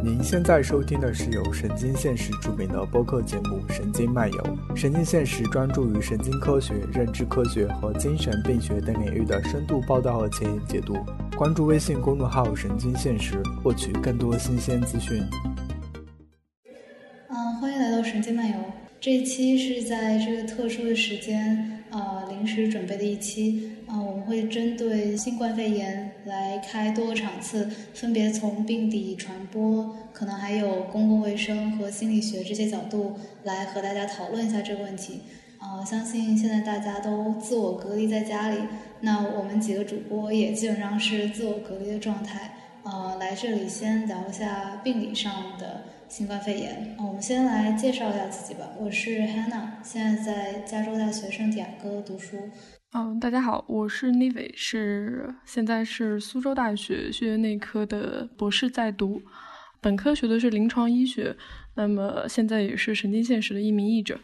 [0.00, 4.38] 您现在收听的是由神经现实出品的播客节目《神经漫游》。
[4.76, 10.96] 神经现实专注于神经科学、认知科学和精神病学等领域的深度报道和前沿解读。
[11.36, 15.20] 关注微信公众号“神经现实”，获取更多新鲜资讯。
[17.28, 18.56] 嗯，欢迎来到神经漫游。
[19.00, 23.72] 这一期是在这个特殊的时间，呃，临时准备的一期。
[23.86, 35.22] 啊，我们会针对新冠肺炎来开多个场次，分别从病理传播，可能还有公共卫生和心理学这些角度来和大家讨论一下这个问题。
[35.58, 38.58] 啊，相信现在大家都自我隔离在家里，
[39.00, 42.52] 那我们几个主播也基本上是自我隔离的状态。
[42.84, 46.94] 呃，来这里先聊一下病理上的新冠肺炎。
[46.98, 48.70] 我们先来介绍一下自己吧。
[48.78, 52.36] 我是 Hannah，现在在加州大学圣地亚哥读书。
[52.92, 59.20] 嗯，大家好，我是 Nivi，是现在是苏州大学血液内科的博士在读，
[59.78, 61.36] 本科学的是临床医学，
[61.74, 64.18] 那么现在也是神经现实的一名译者。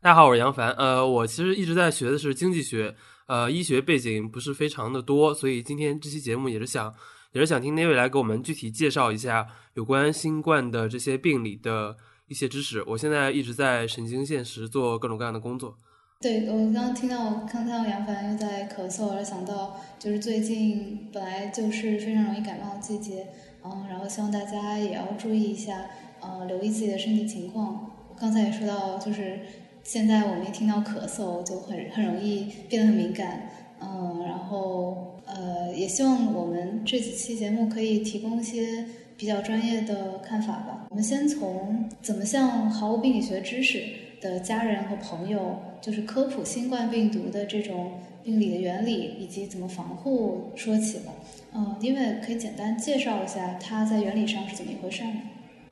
[0.00, 6.94] 大家好，我是杨凡，呃，我其实一直在学的是经济学，呃，医学背景不是非常的多，所以今天这期节目也是想，
[7.32, 11.94] 也是想听 Nivi 来给我们具体介绍一下有关新冠的这些病理的
[12.26, 12.82] 一些知识。
[12.86, 15.76] 我现在一直在神经现实做各种各样的工作。
[16.20, 23.28] 对，我刚刚听到，刚听到杨凡又在咳嗽，而想到就是最近本来就是非常容易感冒的季节，
[23.64, 25.86] 嗯，然后希望大家也要注意一下，
[26.20, 27.92] 呃，留意自己的身体情况。
[28.18, 29.38] 刚才也说到，就是
[29.84, 33.48] 现在我们一听到咳嗽就很很容易变得很敏感，
[33.80, 38.84] 嗯，然后呃，也希望我们这几期节目可以提供一些
[39.16, 40.88] 比较专业的看法吧。
[40.90, 43.84] 我们先从怎么向毫无病理学知识
[44.20, 45.62] 的家人和朋友。
[45.80, 51.12] 就是科普新冠病毒的这种病理的原理以及怎么防护说起了，
[51.54, 55.20] 嗯，因为可以简单介绍一下它在原理上是怎么一回事呢？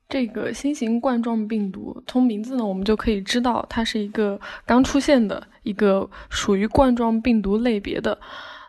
[0.08, 8.16] 这个新型冠状病毒，从名字呢，我们就可以知道它是一个刚出现的一个属于冠状病毒类别的，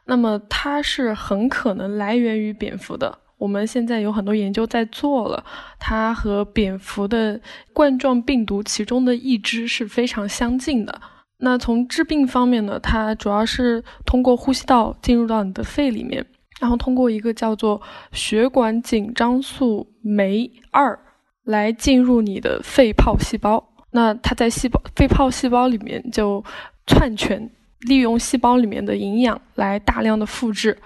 [0.06, 3.20] 那么它是很可能来源于蝙蝠的。
[3.38, 5.44] 我们现在有很多研究在做了，
[5.80, 7.40] 它和蝙蝠的
[7.74, 11.02] 冠状病毒其中的一支是非常相近的。
[11.40, 16.26] 那从致病方面呢，它主要是通过呼吸道进入到你的肺里面，
[16.60, 17.80] 然后通过一个叫做
[18.12, 21.00] 血管紧张素酶二
[21.44, 23.64] 来进入你的肺泡细胞。
[23.92, 26.44] 那它在细胞肺泡细胞里面就
[26.88, 27.48] 篡权，
[27.82, 30.80] 利用细胞里面的营养来大量的复制，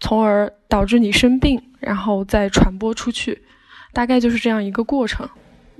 [0.00, 3.40] 从而导致你生病，然后再传播出去，
[3.92, 5.28] 大概就是这样一个过程。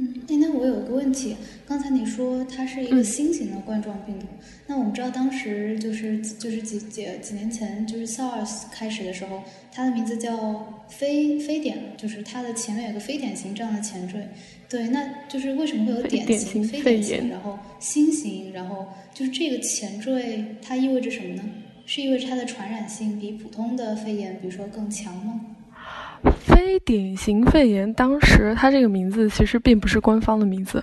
[0.01, 1.37] 嗯，那我有一个问题，
[1.67, 4.27] 刚才你说它是一个新型的冠状病毒，
[4.69, 9.43] 那我们知道当时就是就是几几几年前就是 SARS 开始的时候，
[9.73, 14.29] 它的名字叫非非典，就是它的前面有个非典型这样的前缀，
[14.69, 21.43] 对，那就是为什么会有典型、非典型，然后新型，然后就是这个前缀它意味着什么呢？
[21.87, 25.41] 是意味着它的传染性比普通的肺炎，比如说更强吗？
[26.41, 30.83] 非典型肺炎，当时它这个名字其实并不是官方的名字，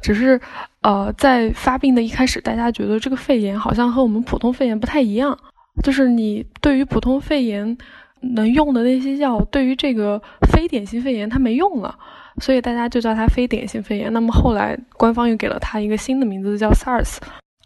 [0.00, 0.40] 只是
[0.80, 5.38] 呃，在发病的一开始，大家觉得这个肺炎好像和我们普通肺炎不太一样，
[5.82, 7.76] 就是你对于普通肺炎
[8.20, 10.20] 能用的那些药，对于这个
[10.52, 11.98] 非典型肺炎它没用了，
[12.40, 14.12] 所以大家就叫它非典型肺炎。
[14.12, 17.18] 那么后来官方又给了它一个新的名字，叫 SARS。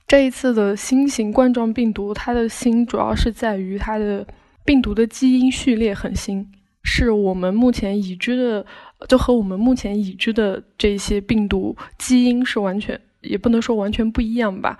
[0.06, 4.25] 这一次的新型冠状病毒，它的新主要是在于它的
[4.65, 6.47] 病毒的基因序列很新。
[6.89, 8.65] 是我们目前已知的，
[9.09, 14.79] 就和我们目前已知的这些病毒基因是完全，也不能说完全不一样吧，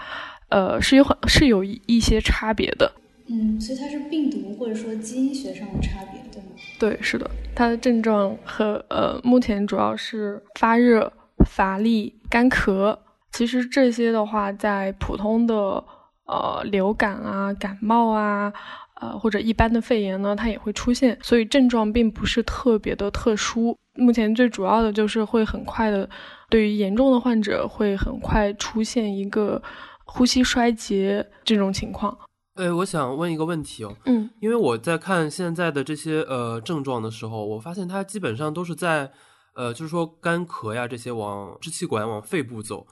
[0.49, 2.93] 呃，是有很是有一些差别的。
[3.27, 6.49] 嗯，所以它是病毒或者说基因学上的差别，对吗？
[6.79, 11.13] 对，是的，它的症状和呃，目前主要是发热、
[11.45, 12.97] 乏力、干咳。
[13.33, 15.83] 其实这些的话，在普通的
[16.27, 18.53] 呃流感啊、感冒啊。
[19.01, 23.77] 呃，或者一般的肺炎呢，它也会出现，所以症状并不是特别的特殊。
[23.95, 26.09] 目前最主要的就是会很快的，
[26.49, 29.63] 对于严重的患者会很快出现一个
[30.05, 32.17] 呼吸衰竭这种情况。
[32.55, 39.13] 呃，我想问一个问题哦，嗯，因为我在看现在的这些呃症状的时候，我发现它基本上都是在
[39.55, 42.87] 呃，就是说干咳呀这些往支气管往肺部走，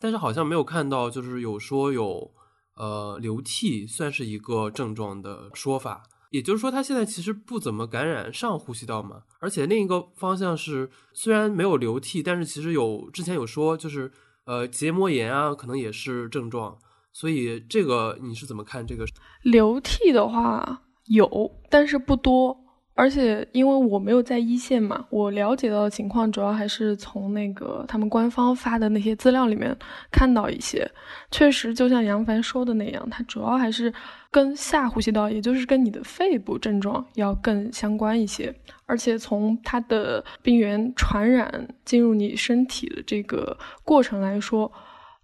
[0.00, 2.30] 但是好像没有看到就是有说有。
[2.76, 9.22] 呃，流涕算是一个症状的说法，也就是说，他现在其实不怎么感染上呼吸道嘛。
[9.40, 14.10] 而且另一个方向是，虽然没有流涕，但是其实有之前有说，就是
[14.46, 16.78] 呃结膜炎啊，可能也是症状。
[17.12, 19.04] 所以这个你是怎么看这个？
[19.42, 21.28] 流涕的话有，
[21.68, 22.61] 但是不多。
[22.94, 29.74] 而且因为我没有在一线嘛，我了解到的情况主要还是从那个他们官方发的那些资料里面
[30.10, 30.86] 看到一些。
[31.30, 33.92] 确实，就像杨凡说的那样，它主要还是
[34.30, 38.54] 跟下呼吸道，也就是跟你的肺部症状要更相关一些。
[38.84, 44.70] 而且从它的病原传染进入你身体的这个过程来说，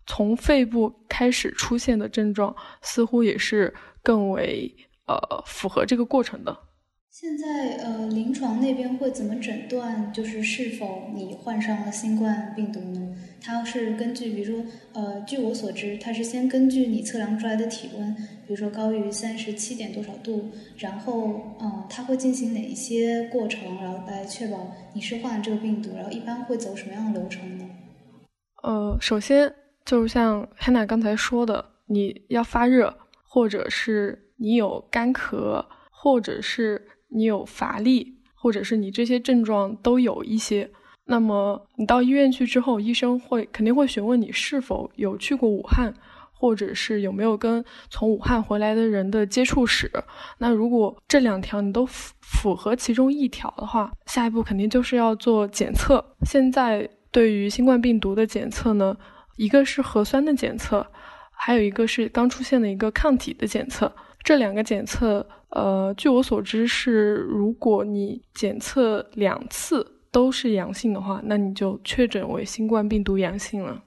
[0.06, 4.74] 从肺部开始出现的症状，似乎也是更为
[5.06, 6.58] 呃符合这个过程的。
[7.10, 10.12] 现在呃，临床那边会怎么诊断？
[10.12, 13.16] 就是是否你患上了新冠病毒呢？
[13.40, 27.64] 它是根据，比如说呃，据我所知，它是先根据你测量出来的体温，比如说高于三十七点多少度，然后嗯，它会进行哪一些过程，然后来确保你是患了这个病毒，然后一般会走什么样的流程呢？
[28.62, 29.52] 呃，首先
[29.84, 32.94] 就是像 Hanna 刚才说的，你要发热，
[33.26, 36.86] 或者是你有干咳，或者是。
[37.08, 40.70] 你有乏力，或者是你这些症状都有一些，
[41.06, 45.92] 那么你到医院去之后，医生会肯定会询问你是否有去过武汉，
[46.32, 49.90] 或者是有没有跟从武汉回来的人的接触史。
[50.38, 56.04] 那如果这两条你都符符合其中一条的话，下一步肯定就是要做检测。
[56.26, 58.96] 现在对于新冠病毒的检测呢，
[59.36, 60.86] 一个是核酸的检测，
[61.32, 63.90] 还有一个是刚出现的一个抗体的检测。
[64.22, 65.26] 这两个检测。
[65.50, 73.82] 呃，据我所知是，如果你检测两次都是阳性的话，那你就确诊为新冠病毒阳性了。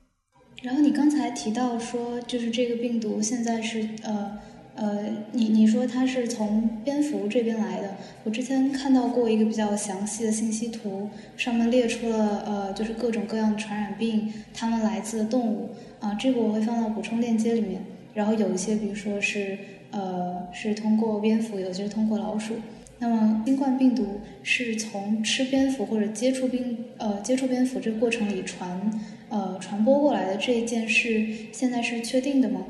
[0.63, 4.39] 然后你刚才提到说，就是这个病毒现在是呃
[4.73, 7.95] 呃，你你说它是从蝙蝠这边来的。
[8.23, 15.69] 我之前看到过一个比较详细的信息图，上面列出了呃，就是各种各样的传染病，它们来自动物
[15.99, 17.85] 啊，这个我会放到补充链接里面。
[18.15, 19.55] 然后有一些，比如说是。
[19.91, 22.55] 呃，是通过蝙蝠，有些是通过老鼠。
[22.99, 28.91] 那么，新冠病毒是从吃蝙蝠或者接触病呃接触蝙蝠这个过程里传
[29.29, 32.63] 呃传播过来的这一件事，现在是确定的吗？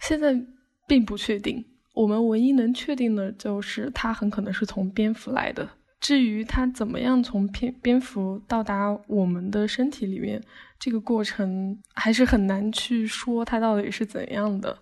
[0.00, 0.40] 现在
[0.86, 1.64] 并不确定。
[1.94, 5.68] 我们唯一能确定的就是它很可能是从蝙蝠来的。
[6.00, 10.40] 至于它怎么样从蝙蝙蝠到达我们的身体里面，
[10.78, 14.78] 这个过程还是很难去说它到底是怎样的。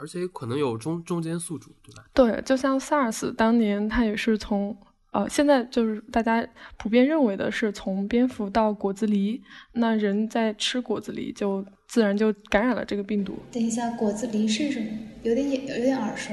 [0.00, 2.04] 而且可能有中中间宿主，对吧？
[2.14, 4.76] 对，就像 SARS 当年，它也是从
[5.12, 6.46] 呃，现在就是大家
[6.78, 9.40] 普遍认为的是从蝙蝠到果子狸，
[9.72, 13.38] 那人在吃果子狸就自然就感染了这个病毒。
[13.52, 14.86] 等一下，果子狸是什么？
[15.22, 16.32] 有点有点耳熟，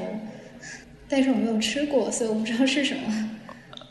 [1.10, 3.32] 但是我没有吃过，所以我不知道是什么。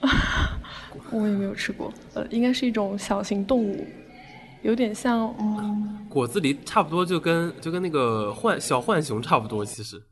[1.13, 3.85] 我也没有吃过，呃，应该是一种小型动物。
[4.67, 10.03] 有点像嗯，果子狸差不多，就跟就跟那个浣小浣熊差不多，其实。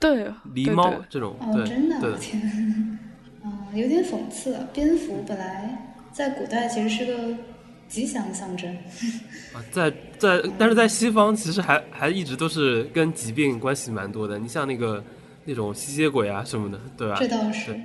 [0.00, 2.40] 对，狸猫这种，哦，真的，天，
[3.42, 4.56] 啊，有点讽刺。
[4.72, 5.76] 蝙蝠本来
[6.10, 7.34] 在古代其实是个
[7.86, 8.74] 吉祥象征。
[9.52, 14.38] 啊，在在，但是在西方其实还还一直都是跟疾病关系蛮多的。
[14.38, 15.04] 你像那个
[15.44, 17.16] 那种吸血鬼啊什么的，对吧？
[17.18, 17.78] 这倒是。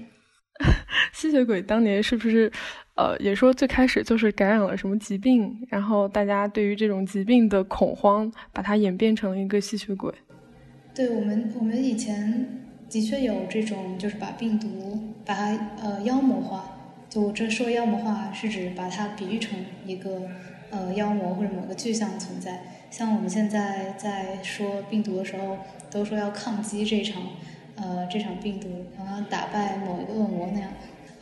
[1.24, 2.52] 吸血鬼当年是不是？
[2.96, 10.14] 呃，也说最开始就是感染了什么疾病，然后大家对于这种疾病的恐慌，把它演变成了一个吸血鬼。
[10.94, 14.68] 对我们，我们以前的确有这种，就是把病毒
[15.26, 16.66] 把它呃妖魔化。
[17.10, 20.22] 就这说妖魔化，是指把它比喻成一个
[20.70, 22.62] 呃妖魔或者某个具象存在。
[22.92, 25.58] 像我们现在在说病毒的时候，
[25.90, 27.24] 都说要抗击这场
[27.76, 28.68] 呃这场病毒，
[29.00, 30.70] 然后打败某一个恶魔那样。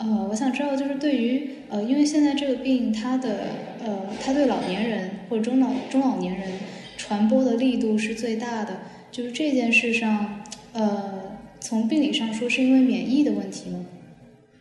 [0.04, 3.50] 呃，我想知道，就是对于呃，因为现在这个病，它的
[3.86, 6.58] 呃，它对老年人或者中老中老年人
[6.98, 8.80] 传播的力度是最大的。
[9.12, 10.42] 就是这件事上，
[10.74, 13.86] 呃，从病理上说，是因为免疫的问题吗？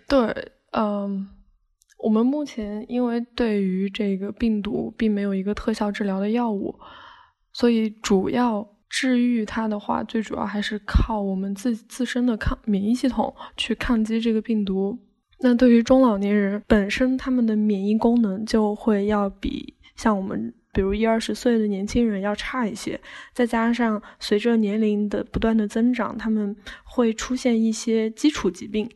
[0.06, 1.26] 对，嗯，
[2.00, 6.74] 我们目前因为对于这个病毒并没有一个特效治疗的药物，
[7.52, 14.98] 所以主要治愈它的话，最主要还是靠我们自自身的抗免疫系统去抗击这个病毒。
[15.42, 23.00] 那对于中老年人本身，他们的免疫功能就会要比像我们，比如一二十岁的年轻人要差一些。
[23.32, 26.54] 再加上随着年龄的不断的增长，他们
[26.84, 28.86] 会出现一些基础疾病，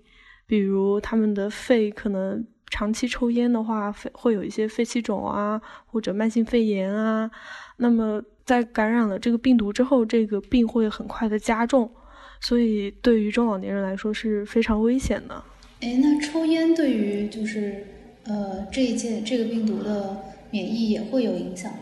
[0.46, 7.30] 比如他们的肺可能长期抽烟的话，肺会有一些肺气肿啊，或者慢性肺炎啊。
[7.78, 11.90] 那么在感染了这个病毒之后，这个病会很快的加重，
[12.38, 15.42] 所以对于中老年人来说是非常危险的。
[15.84, 17.86] 哎，那抽烟对于就是
[18.24, 20.16] 呃这一届这个病毒的
[20.50, 21.78] 免疫也会有影响吗？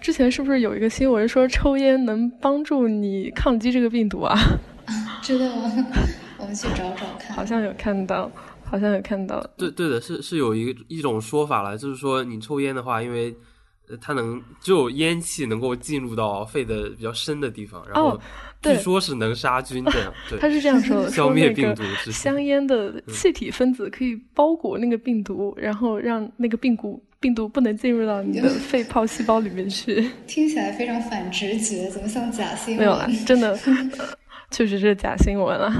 [0.00, 4.36] 之前是不是有一个新闻说抽烟能帮助你抗击这个病毒啊？
[5.22, 5.72] 知道吗？
[6.38, 7.36] 我们去找找看。
[7.36, 8.28] 好像有看到，
[8.64, 9.40] 好像有看到。
[9.56, 13.32] 对对的，是是有一一种说法了，就是说你抽烟的话，因为
[14.00, 18.20] 它能只有烟气能够进入到肺的比较深的地方，然后
[18.62, 20.14] 据说是能杀菌这样。
[20.30, 21.82] 对，他是这样说的， 消灭病毒。
[22.10, 30.10] 香烟的气体分子可以包裹那个病毒，然后让那个病毒病毒不能进入到你的肺泡细胞里面去。
[30.26, 32.78] 听起来非常反直觉，怎么像假新闻？
[32.78, 33.58] 没有啦，真的，
[34.50, 35.72] 确实是假新闻了。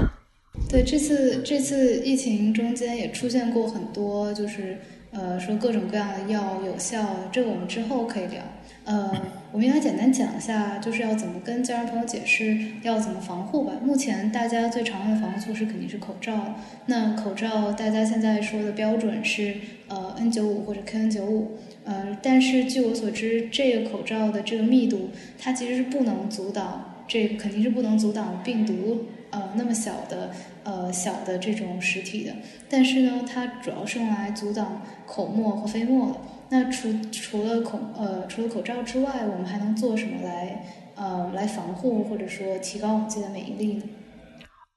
[0.69, 4.77] 对，这次这次疫情中间也出现过很多，就是
[5.11, 8.41] 呃说各种各样的药有效，这个我们之后可以聊。
[8.85, 9.09] 呃，
[9.53, 13.71] 我们应该简单讲一下，就是要怎么跟家人朋友解释要怎么防护吧。
[13.81, 16.55] 目前大家最常用的防护措施肯定是口罩。
[16.87, 19.55] 那口罩大家现在说的标准是
[19.87, 21.45] 呃 N95 或者 KN95，
[21.85, 30.31] 呃，但是据我所知，这个口罩的这个密度，它其实是不能阻挡，这肯定是不能阻挡病毒呃那么小的
[30.65, 32.33] 呃小的这种实体的。
[32.69, 36.17] 但是呢，它主要是用来阻挡口沫和飞沫的。
[36.49, 43.83] 那除除了口呃除了口罩之外，我们还能做什么来呃来防护或者说提高我们自己的免疫力呢？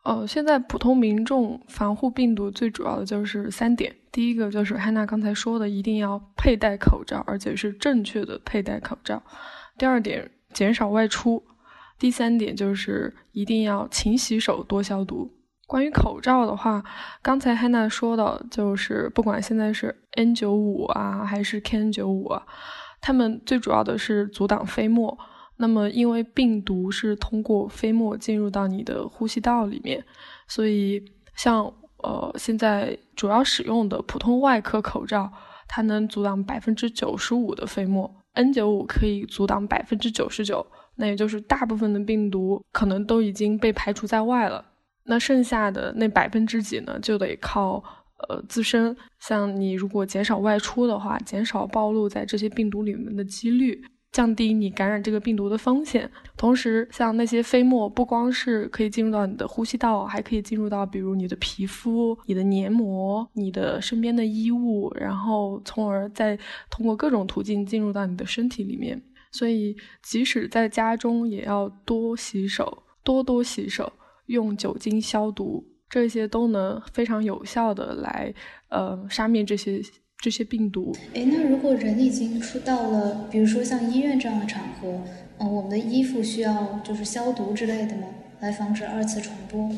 [0.04, 9.18] 呃，现在普通民众防护病毒最主要的就是三点，第一个就是汉娜刚才说的，一定要佩戴口罩，而且是正确的佩戴口罩；
[9.76, 11.42] 第二点，减少外出；
[11.98, 15.32] 第三点就是一定要勤洗手，多消毒。
[15.66, 16.82] 关于口罩的话，
[17.20, 22.46] 刚才汉娜说的，就是不管现在是 N95 啊，还是 KN95 啊，
[23.00, 25.18] 它们最主要的是阻挡飞沫。
[25.58, 30.04] 那么，因为病毒是通过飞沫进入到你的呼吸道里面，
[30.46, 31.02] 所以
[31.34, 31.64] 像
[32.02, 35.32] 呃现在主要使用的普通外科口罩，
[35.66, 40.64] 它能阻挡百分之九十五的飞沫，N95 可以阻挡百分之九十九，
[40.96, 44.62] 那也就是大部分的病毒可能都已经被排除在外了。
[45.06, 47.82] 那剩下的那百分之几呢，就得靠
[48.28, 48.96] 呃自身。
[49.20, 53.82] 像你如果减少外出的话，减少暴露在这些病毒里面的几率，
[54.12, 56.10] 降低你感染这个病毒的风险。
[56.36, 66.38] 同时，像那些飞沫，不光是可以进入到你的呼吸道，还可以进入到比如你的皮肤、你的黏膜、你的身边的衣物，然后从而再
[66.70, 69.00] 通过各种途径进入到你的身体里面。
[69.32, 73.92] 所以，即使在家中，也要多洗手，多多洗手。
[74.26, 78.32] 用酒精消毒，这些都能非常有效的来
[78.68, 79.80] 呃杀灭这些
[80.18, 80.94] 这些病毒。
[81.14, 85.00] 哎，那如果人已经出到了，比如说像医院这样的场合，
[85.38, 88.06] 嗯，我们的衣服需要就是消毒之类的吗？
[88.40, 89.70] 来防止二次传播？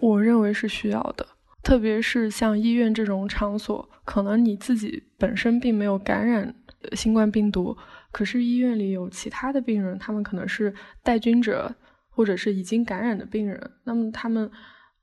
[0.00, 1.26] 我认为是需要的，
[1.62, 6.54] 特别是像医院这种场所，可能你自己本身并没有感染
[6.92, 7.76] 新冠病毒，
[8.10, 11.74] 可是医院里有其他的病人，他们可能是带菌者。
[12.14, 14.48] 或者是已经感染的病人，那么他们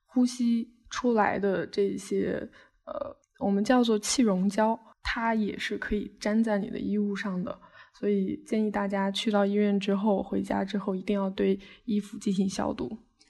[0.05, 2.49] 呼吸出来的这些
[2.85, 7.59] 呃，我们叫做气溶胶，它也是可以粘在你的衣物上的。
[7.93, 12.85] 所以建议大家去到医院之后，回家之后一定要对衣服进行消毒。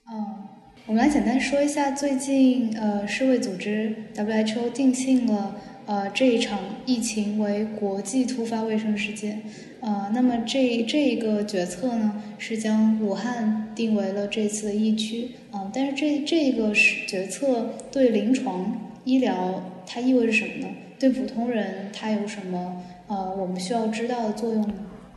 [0.05, 0.47] 哦，
[0.85, 5.55] 我们来简单说一下，最近呃，世卫组织 WHO 定性了。
[5.85, 9.41] 呃，这一场疫情为国际突发卫生事件，
[9.81, 20.67] 呃，那么这这一个决策呢，是将武汉定为了这次的疫区，啊，但是这这个是决策对临床医疗它意味着什么呢？
[20.99, 24.73] 对普通人它有什么呃我们需要知道的作用呢？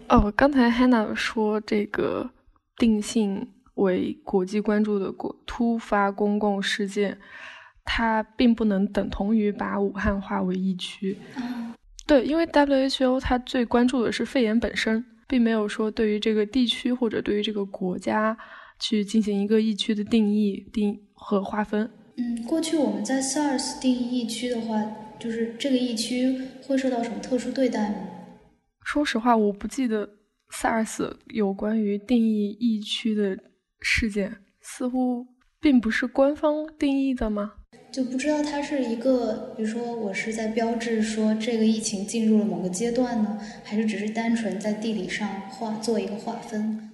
[0.09, 2.31] 哦，刚才 Hannah 说这个
[2.79, 7.19] 定性为国际关注的国突发公共事件。
[7.85, 11.17] 它并不能等同于把武汉划为疫区，
[12.07, 18.37] 对，因为 WHO 它最关注的是肺炎本身，并没有说对于这个地区或者对于这个国家
[18.79, 21.89] 去进行一个疫区的定义、定和划分。
[22.17, 24.83] 嗯，过去我们在 SARS 定义疫区的话，
[25.19, 27.97] 就是这个疫区会受到什么特殊对待吗？
[28.85, 30.09] 说实话，我不记得
[30.51, 33.39] SARS 有关于定义疫区的
[33.81, 35.27] 事件，似乎
[35.61, 37.53] 并不是官方定义的吗？
[37.93, 46.91] 就不知道它是一个，比如说我是在标志说这个疫情进入了某个阶段呢，还是只是单纯在地理上划做一个划分？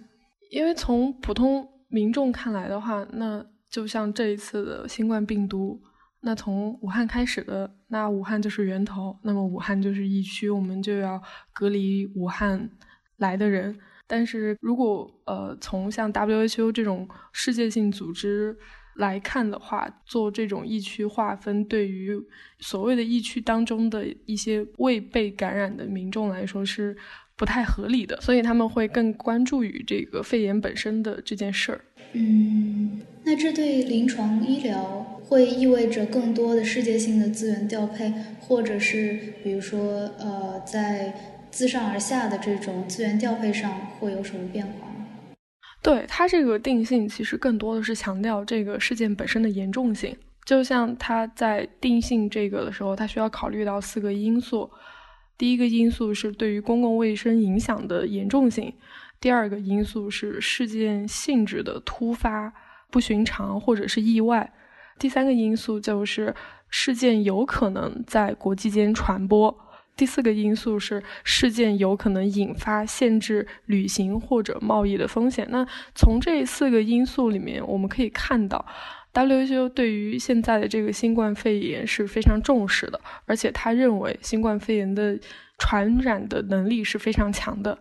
[0.50, 5.80] 因为从普通民众看来的话，那就像这一次的新冠病毒，
[6.20, 11.22] 那从武汉开始的，那武汉就是源头，那么武汉就是疫区，我们就要
[11.54, 12.68] 隔离武汉
[13.16, 13.78] 来的人。
[14.06, 18.58] 但是如果呃从像 WHO 这种世界性组织，
[19.00, 22.12] 来看的话，做这种疫区划分，对于
[22.58, 26.94] 所谓的疫区当中的一些未被感染的民众来说是
[27.34, 31.80] 不太合理的，所以他们会更关注于这个肺炎本身的这件事儿。
[32.12, 41.14] 嗯，那这对临床医疗会意味着更多的世界性的资源调配，或者是比如说呃，在
[41.50, 44.89] 自上而下的这种资源调配上会有什么变化？
[45.82, 50.16] 对它这个定性，其实更多的是强调这个事件本身的严重性。
[50.44, 54.68] 就像他在定性这个的时候，他需要考虑到四个因素。
[55.38, 58.74] 第一个因素是对于公共卫生影响的严重性，
[59.20, 62.52] 第二个因素是事件性质的突发、
[62.90, 64.52] 不寻常或者是意外，
[64.98, 66.34] 第三个因素就是
[66.68, 69.56] 事件有可能在国际间传播，
[70.00, 75.46] 第四个因素是事件有可能引发限制旅行或者贸易的风险。
[75.50, 75.62] 那
[75.94, 78.64] 从这四个因素里面，我们可以看到。
[79.12, 85.18] WHO 对于现在的这个新冠肺炎是非常重视的，而且他认为新冠肺炎的
[85.58, 87.78] 传染的能力是非常强的。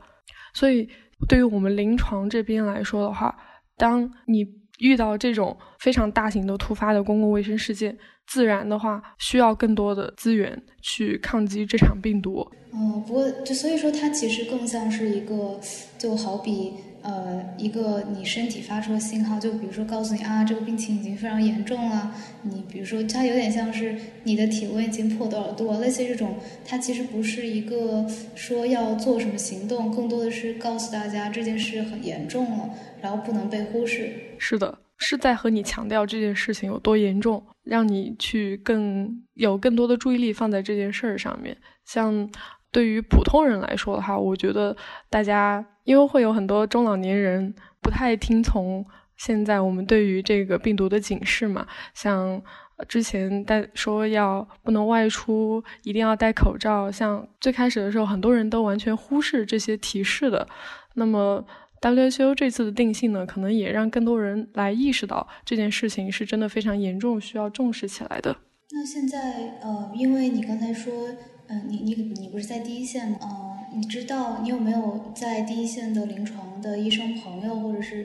[0.54, 0.90] 所以，
[1.30, 3.34] 对于我们临床这边来说的话，
[3.78, 4.46] 当你
[4.80, 7.98] 遇到这种非常大型的突发的公共卫生事件，
[8.30, 12.48] 自然的话需要更多的资源去抗击这场病毒。
[12.72, 15.60] 嗯，不过就所以说，它其实更像是一个，
[15.98, 16.76] 就好比。
[17.02, 22.14] 呃，一个你身体发出的信号，就比如说告诉你啊，这个病情已经非常严重了。
[22.42, 23.96] 你比如说，它有点像是
[24.26, 26.36] 你的体温已经破多少度，类似这种。
[26.66, 28.06] 它其实不是一个
[28.36, 32.70] 说要做什么行动，更多的是告诉大家这件事很严重了，
[33.02, 34.12] 然后不能被忽视。
[34.38, 41.58] 是的，是在和你强调这件事情有多严重，让你去更有更多的注意力放在这件事儿上面。
[41.86, 42.30] 像
[42.72, 44.78] 对于普通人来说的话，我觉得
[45.10, 45.66] 大家。
[45.86, 47.52] 因为会有很多中老年人
[47.82, 48.86] 不太听从
[49.18, 51.66] 现在我们对于这个病毒的警示嘛，
[51.96, 52.40] 像
[52.88, 60.48] 之前带说要不能外出，一定要戴口罩，像最开始的时候，很多人都完全忽视这些提示的。
[60.94, 61.44] 那么
[61.82, 68.36] WHO 这次的定性呢，可能也让更多人来意识到这件事情是真的非常严重，需要重视起来的。
[68.72, 71.10] 那现在呃，因为你刚才说，
[71.48, 73.18] 嗯，你你你不是在第一线吗？
[73.22, 78.04] 嗯你知道你有没有在第一线的临床的医生朋友，或者是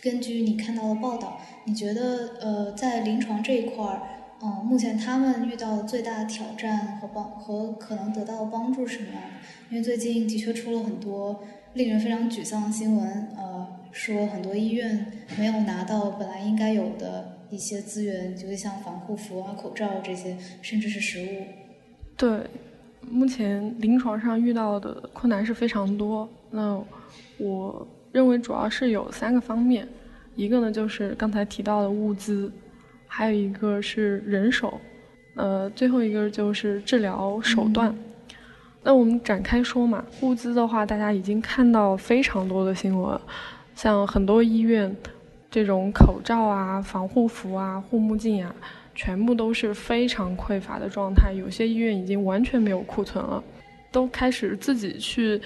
[0.00, 4.00] 根据你看到的报道，你觉得呃在临床这一块儿，
[4.40, 9.28] 嗯，目前他们遇到的最大的挑战和帮和可能得到的帮助是什么样的？
[9.70, 11.42] 因为最近的确出了很多
[11.74, 15.06] 令人非常沮丧的新闻，呃，说很多医院
[15.38, 21.46] 没有拿到本来应该有的一些资源，就是像防护服啊、口罩这些，甚至是食物。
[22.16, 22.40] 对。
[23.10, 26.26] 目前临床上遇到的困难是非常多。
[26.50, 26.80] 那
[27.36, 29.86] 我认为主要是有三个方面，
[30.36, 32.50] 一个呢就是刚才提到的物资，
[33.08, 34.80] 还有一个是人手，
[35.34, 37.92] 呃，最后一个就是治疗手段。
[38.82, 43.20] 那我们展开说嘛，物资的话，大家已经看到非常多的新闻，
[43.74, 44.94] 像很多医院
[45.50, 48.54] 这种口罩啊、防护服啊、护目镜啊。
[48.94, 53.42] 全部都是非常匮乏的状态，有些医院已经完全没有库存了，
[53.90, 55.40] 都开始自己去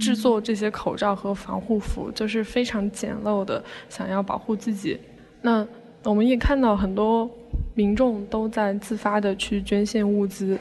[0.00, 4.98] 制作这些口罩和防护服，就是非常简陋的想要保护自己。
[5.40, 5.64] 那
[6.02, 7.30] 我们也看到很多
[7.76, 10.58] 民众都在自发的去捐献物资，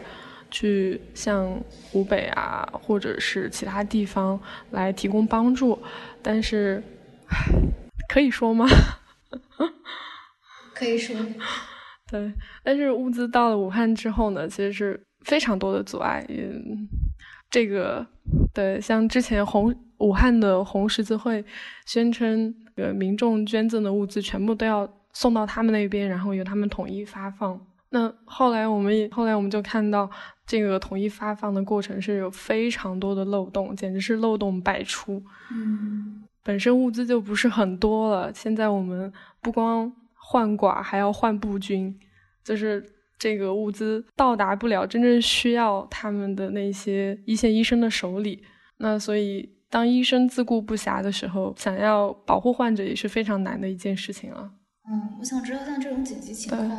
[0.52, 4.40] 去向湖北啊或者是其他地方
[4.72, 5.78] 来提供帮助，
[6.22, 6.84] 但是
[8.08, 8.66] 可以说吗？
[10.74, 11.16] 可以说。
[12.12, 12.34] 对，
[12.64, 16.26] 但是物资到了武汉之后呢，其实是非常多的阻碍。
[16.28, 16.88] 嗯，
[17.52, 18.06] 这个
[18.52, 21.46] 对，像之前红武汉的红十字会
[21.86, 27.60] 宣称，呃，民众捐赠的物资全部都要送到他们那边，然后由他们统一发放。
[27.90, 30.10] 那后来我们也后来我们就看到，
[30.46, 35.24] 这个统一发放的过程是有非常多的漏洞，简直是漏洞百出。
[35.52, 39.92] 嗯，本身物资就不是很多了，现在我们不光。
[40.32, 41.98] 换寡还要换步军，
[42.44, 42.86] 就是
[43.18, 48.44] 这个物资到达不了真正需要他们的那些一线医生的手里。
[48.78, 54.52] 那所以，当医生自顾不暇的时候，想要保护患者也是非常难的一件事情了。
[54.88, 56.70] 嗯，我想知道，像这种紧急情况，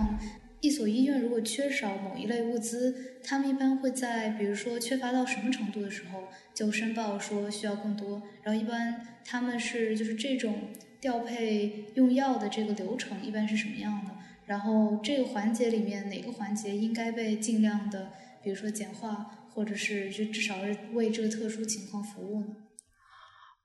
[0.61, 10.71] 一所医院如果缺少某一类物资，他们一般会在比如说缺乏到什么程度的时候就申报说需要更多，然后一般他们是就是这种。
[11.01, 14.11] 调配用药的这个流程一般是什么样的？
[14.45, 18.11] 然后这个环节里面哪个环节应该被尽量的，
[18.45, 22.49] 比如说简化，或者是就至少是为这个特殊情况服务呢？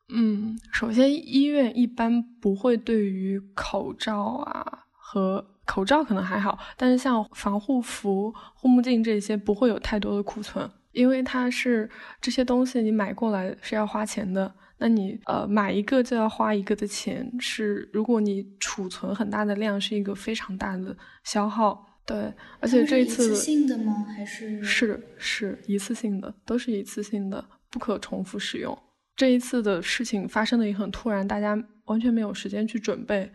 [0.07, 11.89] 嗯，首先医院一般不会对于口罩啊和口罩可能还好，但是像防护服、护目镜这些不会有太多的库存，因为它是
[12.21, 14.53] 这些东西你买过来是要花钱的。
[14.77, 21.81] 那你呃买一个就要花一个的钱，是如果你储存很大的量，是一个非常大的消耗。
[22.05, 24.05] 对，而且这一次一次性的吗？
[24.15, 28.77] 还是是是一次性的，都是一次性的，不可重复使用。
[29.15, 33.31] 这一次的事情发生的也很突然，大家完全没有时间去准备。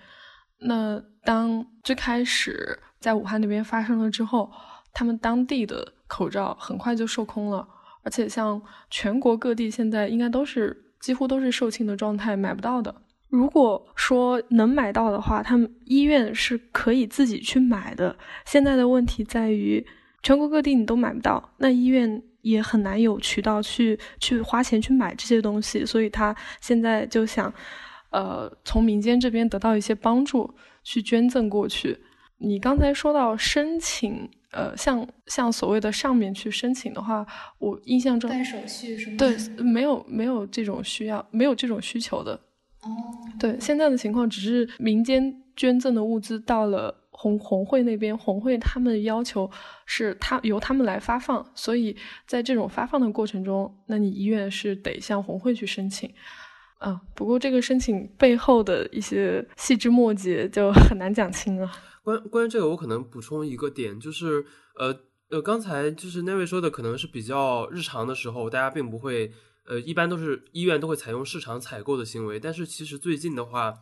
[0.61, 4.51] 那当最开始在武汉那边发生了之后，
[4.93, 7.67] 他们当地的口罩很快就售空了，
[8.03, 12.95] 而且像全国各地现在应该都是几乎都是售罄的状态，买不到的。
[13.29, 18.17] 如果说能买到的话，他们医院是可以自己去买的。
[18.45, 19.87] 现在的问题在于，
[20.23, 27.55] 全国各地你都买不到，那医院也很难有渠道去去花钱去买这些东西，所以他现在就想，
[28.11, 31.99] 呃，从民间这边得到一些帮助，去捐赠过去。
[32.39, 37.27] 你刚才说到申请，呃，像像所谓的上面去申请的话，
[37.59, 39.17] 我印象中办手续什么？
[39.17, 42.33] 对，没有没有这种需要，没有这种需求的。
[42.81, 42.89] 哦，
[43.39, 49.51] 对，现在的情况只是民间捐赠的物资到了红红会那边，红会他们要求
[49.85, 51.95] 是他由他们来发放，所以
[52.27, 56.11] 在这种发放的过程中，那你医院是得向红会去申请。
[56.81, 61.71] 啊，不过这个申请背后的一些细枝末节就很难讲清了。
[62.03, 64.45] 关关于这个，我可能补充一个点，就是
[64.77, 64.95] 呃
[65.31, 69.33] 呃，刚才就是那位说的，可能是比较日常的时候，大家并不会。
[69.69, 73.73] 呃，一般都是医院都会采用市场采购的行为，但是其实最近的话，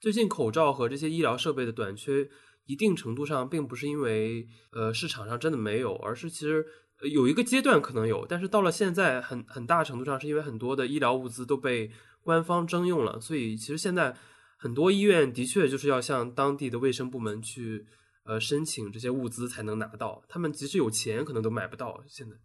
[0.00, 2.26] 最近口罩和这些医疗设备的短缺，
[2.64, 6.64] 一定程度上并不是因为呃市场上真的没有，而是其实
[7.12, 11.90] 有一个阶段可能有，但是到了现在，很很大程度上是因为很多的医疗物资都被
[12.26, 14.14] 官方征用了，所以其实现在
[14.58, 17.86] 很多医院的确就是要向当地的卫生部门去
[18.24, 22.02] 呃申请这些物资才能拿到，他们即使有钱可能都买不到。
[22.06, 22.36] 现在，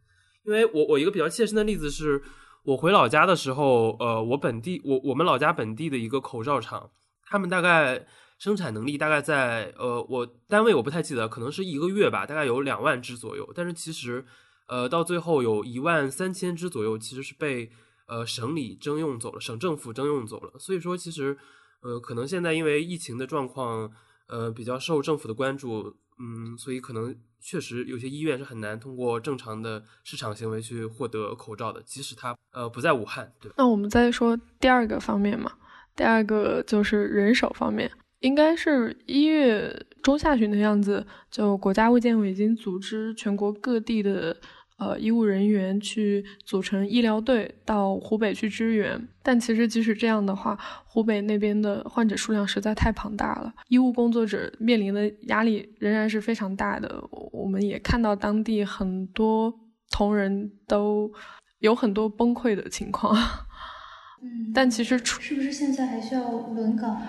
[0.46, 2.22] 因为我我一个比较切身的例子是。
[2.64, 6.92] 我回老家的时候，呃，我本地我我们老家本地的一个口罩厂，
[7.26, 8.06] 他们大概
[8.38, 13.52] 生产能力大概在呃，我单位我不太记得，可能是一个月吧，大概有两万只左右。
[13.56, 14.24] 但是其实，
[14.68, 17.72] 呃，到最后有一万三千只左右，其实是被
[18.08, 20.54] 呃省里征用走了，省政府征用走了。
[20.60, 21.38] 所以说，其实
[21.82, 23.92] 呃，可能现在因为疫情的状况，
[24.28, 27.16] 呃，比较受政府的关注，嗯，所以可能。
[27.44, 33.34] 确实，有些医院是很难通过正常的市场行为去获得口罩的，即使它呃不在武汉。
[33.40, 33.52] 对。
[33.58, 35.52] 那我们再说第二个方面嘛，
[35.96, 44.38] 第二个就是人手方面，应该是一月中下旬的样子，就国家卫健委已经组织全国各地的。
[44.82, 57.00] 呃，医务人员去组成医疗队到湖北去支援，但其实即使这样的话，湖北那边的患者数量实在太庞大了，医务工作者面临的压力仍然是非常大的。
[57.32, 59.54] 我们也看到当地很多
[59.92, 61.12] 同仁都
[61.60, 63.16] 有很多崩溃的情况。
[64.24, 67.00] 嗯，但其实是不是现在还需要轮岗？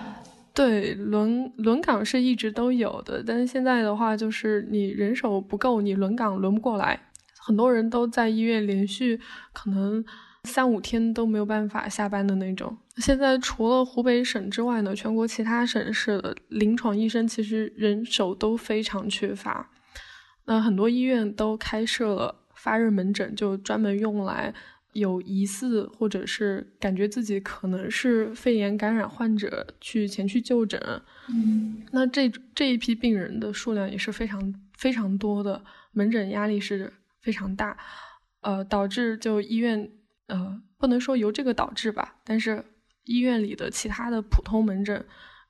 [0.53, 6.99] 对，轮轮岗是一直都有的，但是现在的话，就是你人手不够，你轮岗轮不过来。
[7.45, 9.19] 很多人都在医院连续
[9.51, 10.03] 可能
[10.45, 12.77] 三五天都没有办法下班的那种。
[12.97, 19.69] 现在除了湖北省之外呢，全国其他省市的临床医生其实人手都非常缺乏。
[20.45, 24.53] 那很多医院都开设了发热门诊，就专门用来
[24.93, 30.79] 有疑似或者是感觉自己可能是肺炎感染患者去前去就诊。
[31.29, 36.93] 嗯，那这这一批病人的数量也是非常非常多的，门诊压力是。
[37.23, 37.75] 非常大，
[38.41, 39.89] 呃，导致就医院，
[40.27, 42.63] 呃，不能说由这个导致吧，但是
[43.05, 45.03] 医院里的其他的普通门诊，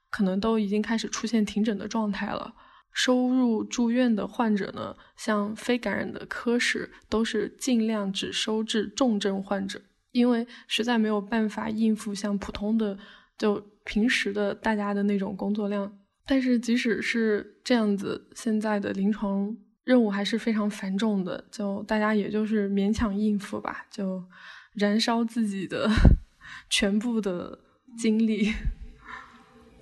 [0.09, 2.53] 可能都已经开始出现停诊的状态了。
[2.91, 9.81] 收入住院的患者呢，像非感染的科室，都是尽量只收治重症患者，
[10.11, 12.95] 因为实在没有办法应付像普通的
[13.35, 15.91] 就平时的大家的那种工作量。
[16.27, 19.57] 但是即使是这样子，现在的临床。
[19.83, 24.23] 任务还是非常繁重的，就大家也就是勉强应付吧，就
[24.73, 25.89] 燃烧自己的
[26.69, 27.59] 全部的
[27.97, 28.53] 精力。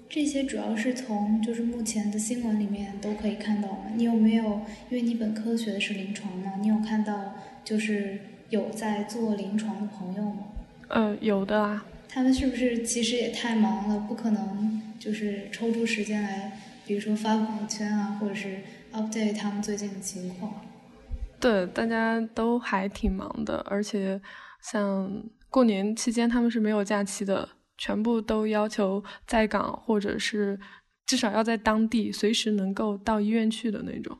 [0.09, 3.91] 这些主要是从就是目前的新闻里面都可以看到嘛？
[3.95, 4.43] 你有没有
[4.89, 6.53] 因为你本科学的是临床嘛？
[6.59, 10.45] 你有看到就是有在做临床的朋友吗？
[10.89, 11.85] 呃，有的啊。
[12.09, 18.57] 他们是不是其实也太忙了，不可能就是抽出时间来，比如说发朋友圈啊，或者是。
[18.93, 20.53] Update 他们最近的情况。
[21.39, 24.21] 对，大家都还挺忙的，而且
[24.61, 30.59] 像过年期间他们是没有假期的，全部都要求在岗，或者是
[31.05, 34.17] 至少要在当地随时能够到医院去的那种。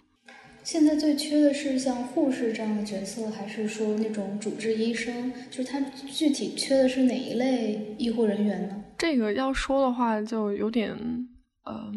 [0.64, 5.34] 现在最缺的是像护士这样的角色，还是说那种主治医生？
[5.50, 8.84] 就是他具体缺的是哪一类医护人员呢？
[8.98, 10.96] 这个要说的话，就有点，
[11.66, 11.92] 呃，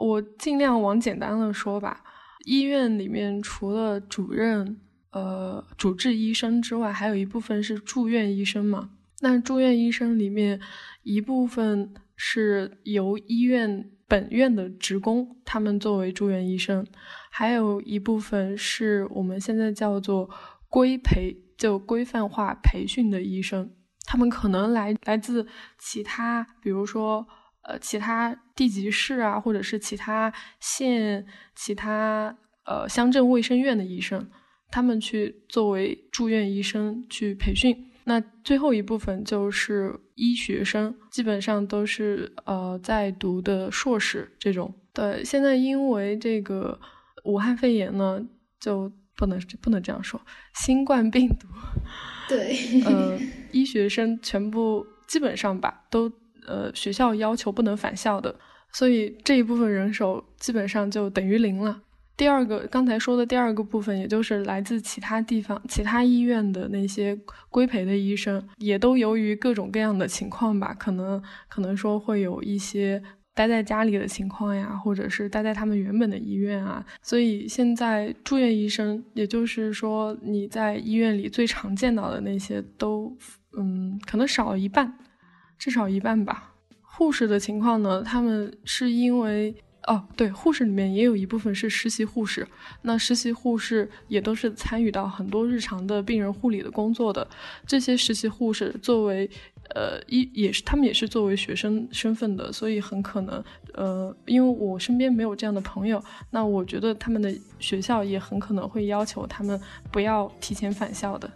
[0.00, 2.02] 我尽量往简单的说吧。
[2.46, 4.80] 医院里面除了主任、
[5.12, 8.92] 呃主治医生之外，还有一部分是住院医生嘛。
[9.20, 10.58] 那住院医生里面，
[11.02, 16.86] 一部分是由医院本院的职工，他们作为住院医生，
[17.30, 20.30] 还有一部分是我们现在叫做
[20.70, 23.70] 规培，就规范化培训的医生，
[24.06, 25.46] 他们可能来来自
[25.78, 27.28] 其他，比如说。
[27.62, 34.30] 呃，其他地级市啊，或者是其他县、其他呃乡镇卫生院的医生，
[34.70, 37.86] 他们去作为住院医生去培训。
[38.04, 44.74] 那最后一部分就是医学生，基本上都是呃在读的硕士这种。
[44.94, 46.80] 对，现在因为这个
[47.24, 48.26] 武汉肺炎呢，
[48.58, 50.20] 就不能不能这样说，
[50.54, 51.46] 新冠病毒。
[52.26, 53.18] 对，呃，
[53.52, 56.10] 医学生全部基本上吧都。
[56.50, 58.34] 呃，学校要求不能返校的，
[58.72, 61.82] 所以这一部分人手基本上就等于零了。
[62.16, 83.16] 第二个，刚才说的第二个部分，也就是来自其他地方、其他医院的那些规培的医生，也都由于各种各样的情况吧，可能可能说会有一些待在家里的情况呀，或者是待在他们原本的医院啊，所以现在住院医生，也就是说你在医院里最常见到的那些，都
[83.56, 84.92] 嗯，可能少了一半。
[85.60, 86.54] 至少一半吧。
[86.80, 88.02] 护士的情况呢？
[88.02, 89.54] 他们是因为
[89.86, 92.46] 哦，对，护士里面也有一部分是实习护士。
[92.82, 97.26] 那实习护士也都是参与到很多日常的病人护理的工作的。
[97.66, 99.28] 这些实习护士作为
[99.74, 103.42] 呃一也是他们也是作为学生身份的，所以很可能
[103.72, 109.58] 呃，因为我身边没有这样的朋友，那我觉得他们的学校也很可能会要求他们
[109.90, 111.30] 不要提前返校的。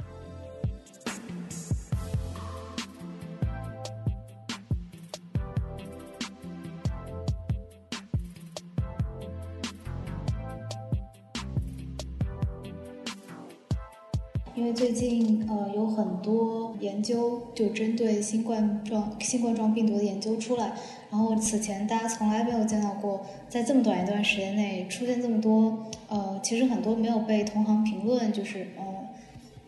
[14.56, 20.72] 因为最近呃有很多研究就针对新冠状新冠状病毒的研究出来，
[21.10, 28.84] 然后此前大家从来没有见到过，在这么短一段时间内出现这么多呃，其实很多没有被同行评论，就是呃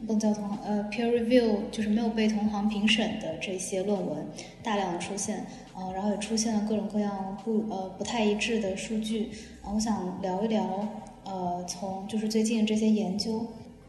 [0.07, 4.25] 不叫同行呃 peer review，就是没有被同行评审的这些论文
[4.63, 9.31] 大量的出现，呃，然后也出现了各种各样不呃不太一致的数据，
[9.63, 10.89] 然后我想聊一聊
[11.25, 13.45] 呃从就是最近这些研究。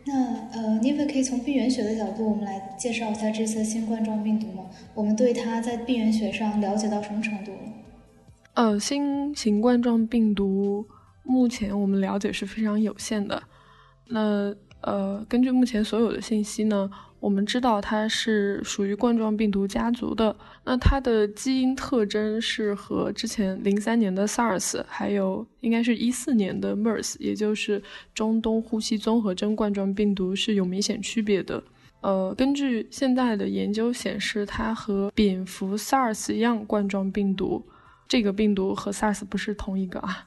[0.08, 0.14] 那
[0.54, 4.66] 呃，你可可以从病原学的角度，我们来介绍一下这次新冠状病毒吗？
[4.94, 7.52] 我们对它在病原学上了解到什么程度？
[8.54, 10.86] 呃，新型冠状病毒
[11.24, 13.44] 目前我们了解是非常有限的。
[14.08, 16.90] 那呃，根据目前所有的信息呢？
[17.20, 27.82] 我们知道它是属于冠状病毒家族的，那它的基因特征是和之前零三年的 SARS，还有应该是一四年的 MERS，也就是
[28.14, 31.64] 中东呼吸综合征冠状病毒是有明显区别的。
[32.02, 37.66] 呃，根据现在的研究显示，它和蝙蝠 SARS 一样冠状病毒，
[38.08, 40.26] 这个病毒和 SARS 不是同一个啊。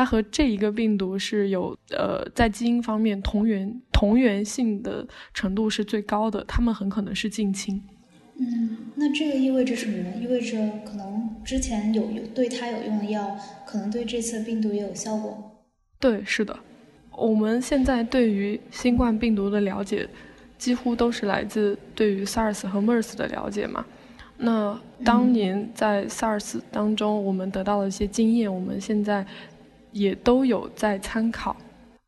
[0.00, 7.82] 它和这一个病毒是有呃，在基因方面同源同源性的程度是最高的，它们很可能是近亲。
[8.38, 10.10] 嗯，那这个意味着什么呢？
[10.18, 13.36] 意味着可能之前有有对它有用的药，
[13.66, 15.66] 可能对这次病毒也有效果。
[15.98, 16.58] 对，是的。
[17.14, 20.08] 我们现在对于新冠病毒的了解，
[20.56, 23.84] 几乎都是来自对于 SARS 和 MERS 的了解嘛。
[24.38, 29.26] 那当年在 SARS 当中，我们得到了一些经验，我们现在。
[29.92, 31.56] 也都有在参考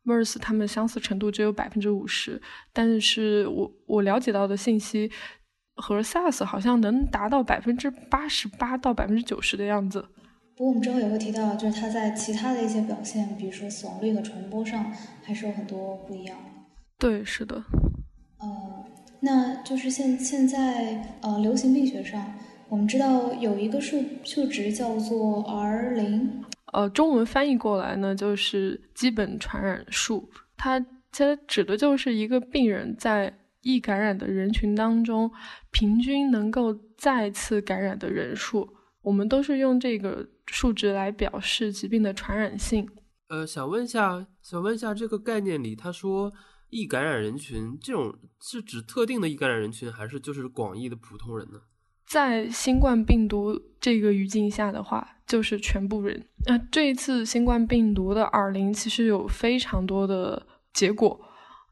[0.04, 2.40] ，MERS 它们相似程度只有百分之五十，
[2.72, 5.10] 但是我我了解到的信息
[5.76, 10.04] 和 SARS 好像能达到百分之八十八到百分之九十的样子。
[10.54, 14.92] 不过我们之后也会提到，就是它在其他的一些表现，比如说死亡率和传播上，
[15.22, 16.36] 还是有很多不一样。
[16.98, 17.56] 对，是的。
[18.38, 18.84] 呃，
[19.20, 22.34] 那就是现现在呃流行病学上，
[22.68, 26.44] 我们知道有一个数数值叫做 R 零。
[26.72, 30.30] 呃，中文翻译过来呢，就是基本传染数。
[30.56, 30.80] 它
[31.12, 35.30] 其实指的就是一个病人在易感染的人群当中，
[35.70, 38.68] 平均能够再次感染的人数。
[39.02, 42.88] 我们都是用这个数值来表示疾病的传染性。
[43.28, 46.32] 呃，想问一下，想问一下，这个概念里，他说
[46.70, 51.60] 易感染人群这种是指特定的易感染人群，还是就是广义的普通人呢？
[52.06, 56.22] 在新冠病毒这个语境下的话，就是全部人。
[56.44, 61.18] 那这一次新冠病毒的 R 零其实有非常多的结果。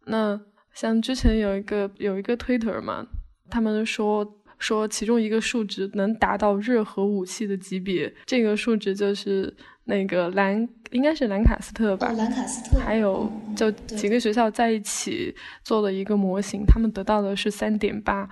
[0.06, 0.40] 那
[0.72, 3.06] 像之前有一个有一个 Twitter 嘛，
[3.50, 4.26] 他们说
[4.58, 18.26] 说其中一个数值能达到热核武器的级别，这个数值就是那个兰应该是兰卡斯特吧，兰卡斯特，还有就几个学校在一起做了一个模型，他们得到的是三点八。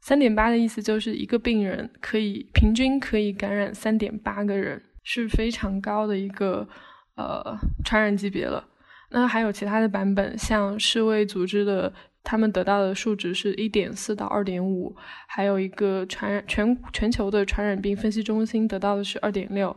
[0.00, 6.66] 三点八的意思就是一个病人可以平均可以感染三点八个人，是非常高的一个
[7.16, 8.64] 呃传染级别了。
[9.10, 14.94] 那还有其他的版本，像世卫组织的，他们得到的数值是一点四到二点五，
[15.26, 19.76] 还有一个传染全全球的传染病分析中心得到的是二点六。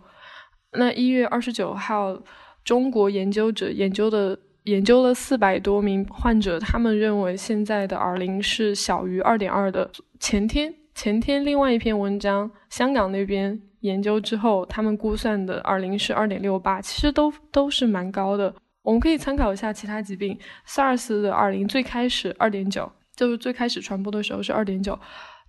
[0.74, 2.22] 那一月二十九号，
[2.64, 4.40] 中国研究者研究的。
[4.64, 9.90] 研究了四百多名患者，他们认为现在的耳零是小于二点二的。
[10.20, 18.54] 前天，前天另外一篇文章，香港那边研究之后，他们估算的耳零是二点六八，其实都都是蛮高的。
[18.84, 25.00] 我们可以参考一下其他疾病，SARS 的耳零最开始二点九，就是最开始传播的时候是二点九，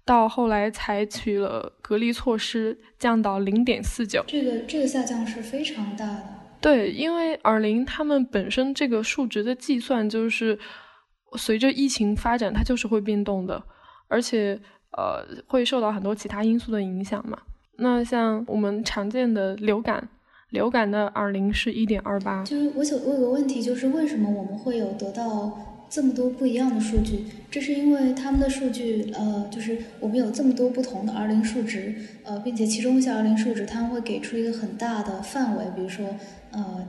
[0.07, 4.25] 到后来采取了隔离措施，降到零点四九。
[4.27, 6.42] 这个这个下降是非常大的。
[6.63, 10.59] 对，因为 R 零他们本身这个数值的计算就是
[11.37, 13.61] 随着疫情发展，它就是会变动的，
[14.07, 14.59] 而且
[14.97, 17.37] 呃会受到很多其他因素的影响嘛。
[17.79, 20.09] 那像我们常见的流感，
[20.51, 22.45] 流感的 R 零是一点二八。
[22.45, 25.72] 就是我想我有个问题，就是为什么我们会有得到？
[25.93, 36.07] 这么多不一样的数据，这是因为他们的数据，呃，就是我们有这么多不同的 R 零数值，呃，并且其中一些 R 零数值，他们会给出一个很大的范围，比如说，
[36.53, 36.89] 呃，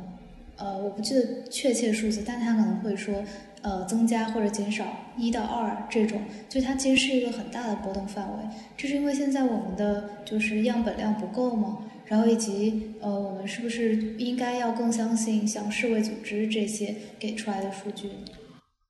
[0.56, 3.22] 呃，我不记得确切数字，但他可能会说，
[3.62, 4.86] 呃，增加或者减少
[5.18, 8.38] 一到二这种，就它其实是一个很大的波动范围。
[8.78, 11.80] 这是因为现在我们的就是样本量不够吗？
[12.06, 18.08] 然后以及，呃，我们是不是应该要更相信像世卫组织这些给出来的数据？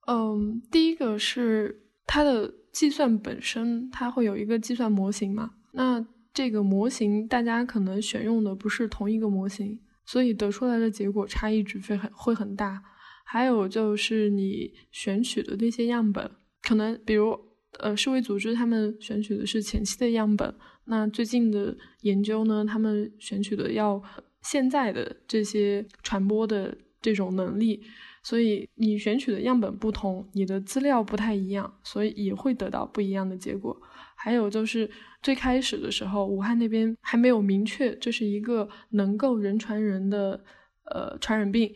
[0.06, 5.52] 嗯，第一个是它的计算本身，它会有一个计算模型嘛？
[5.72, 12.82] 那这个模型大家可能选用的不是同一个模型，所以得出来的结果差异值会很会很大。
[13.24, 16.30] 还有就是你选取的那些样本，
[16.62, 17.38] 可能比如
[17.78, 24.02] 呃世卫组织他们选取的是前期的样本，那最近的研究呢，他们选取的要
[24.42, 27.82] 现在的这些传播的这种能力。
[28.24, 33.80] 所以你选取的样本不同，你的资料不太一样，所以也会得到不一样的结果。
[34.16, 34.90] 还有就是
[35.22, 40.42] 最开始的时候，武汉那边还没有明确这是一个能够人传人的
[40.90, 41.70] 呃传染病，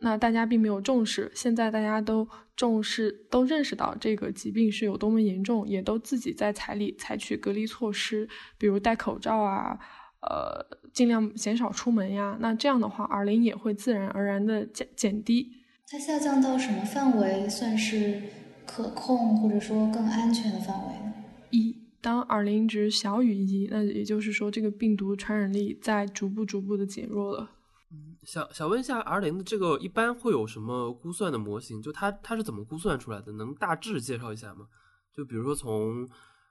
[0.00, 1.30] 那大家并没有重视。
[1.32, 9.78] 现在大家都重视，都认识到这个疾病是有多么严重，也都自己在采里采取隔离措施，比如戴口罩啊，
[10.22, 12.36] 呃，尽量减少出门呀。
[12.40, 15.61] 那这样的话，R 零也会自然而然的减减低。
[15.92, 18.22] 它下降到什么范围算是
[18.64, 21.12] 可控或者说更安全的范围呢？
[21.50, 27.50] 一，当 R 零值小于一，那也就是说这个病毒传染力在逐步逐步的减弱了。
[27.90, 31.82] 嗯，想想问一下，R 零的这个一般会有什么估算的模型？
[31.82, 33.30] 就它它是怎么估算出来的？
[33.32, 34.68] 能大致介绍一下吗？
[35.14, 36.08] 就比如说从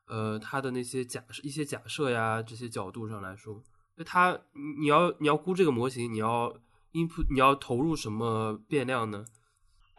[0.08, 3.60] 呃它的那些假设、一些假设呀这些角度上来说，
[3.98, 4.40] 就它
[4.80, 6.56] 你要你要估这个模型，你要。
[6.94, 9.26] Input 你要投入什么变量呢？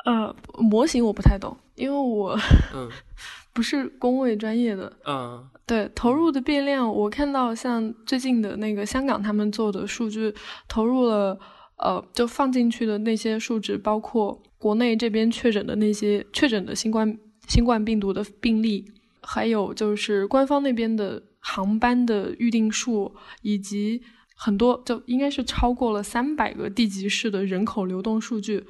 [0.04, 2.36] 呃，模型我不太懂，因为我
[2.74, 2.90] 嗯
[3.54, 4.92] 不是工位专业的。
[5.06, 10.34] 嗯，对，投入的变量，我看到像最近的那个香港他们做的数据，
[10.66, 11.38] 投入了
[11.76, 18.84] 呃，就放进去的那些数值，包括国内这边确诊的那些确诊的新冠新冠病毒的病例，
[19.20, 24.02] 还有就是官方那边的航班的预定数，以及。
[24.44, 28.64] 很多就应该是超过了三百个地级市的人口流动数据，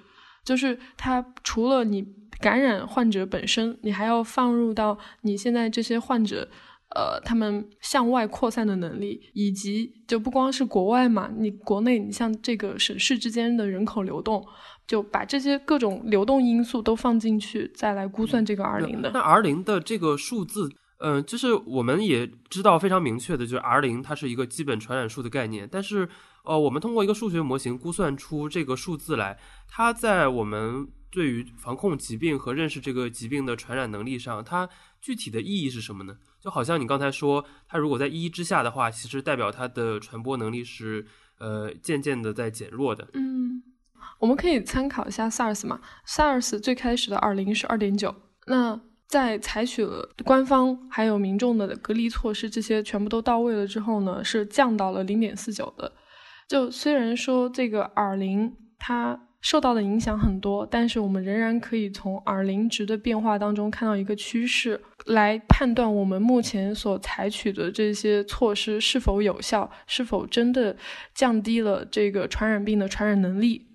[0.44, 2.04] 就是它除了你
[2.38, 6.46] 感染患者本身，你还要放入到你现在这些患者，
[6.94, 14.44] 呃，他们向外扩散的能力，以及就不光是国外嘛，你国内你像这个省市之间的人口流动，
[14.87, 19.11] 就把这些各种流动因素都放进去，再来估算这个 R 零的。
[19.14, 20.68] 那 R 零的这个数字。
[21.04, 25.68] 嗯，就是我们也知道非常明确的，就是 R 零它是一个基本传染数的概念。
[25.68, 26.08] 但是，
[26.44, 34.68] 呃，我们通过一个数学模型估算出这个数字来，它在我们对于防控疾病和认识这个疾病的传染能力上，它
[35.00, 36.16] 具体的意义是什么呢？
[36.40, 41.04] 就好像你刚才说，它如果在一之下的话，其实代表它的传播能力是
[41.38, 43.08] 呃渐渐的在减弱的。
[43.14, 43.60] 嗯，
[44.20, 48.14] 我们可以参考一下 SARS 嘛，SARS 最开始的 R 零是二点九，
[48.46, 48.81] 那。
[49.13, 55.92] 在采取了官方还有民众的隔离措施，这些全部都到位了之后呢，是降到了零点四九的。
[56.48, 70.75] 就虽然说这个耳龄它受到的影响很多，但是我们仍然可以从耳龄值的变化当中看到一个趋势，来判断我们目前所采取的这些措施是否有效，是否真的
[71.15, 73.67] 降低了这个传染病的传染能力。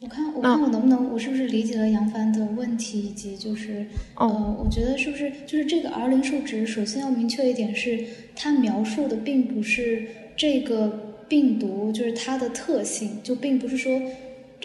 [0.00, 4.26] 我看我看我能不能，我是不是理解了杨帆的问题，以及就是呃，
[4.62, 8.04] 我觉得是不是就是这个 R 零数值，首先要明确一点是，
[8.34, 10.06] 它描述的并不是
[10.36, 11.04] 这个。
[11.28, 14.00] 病毒就是它的特性，就并不是说，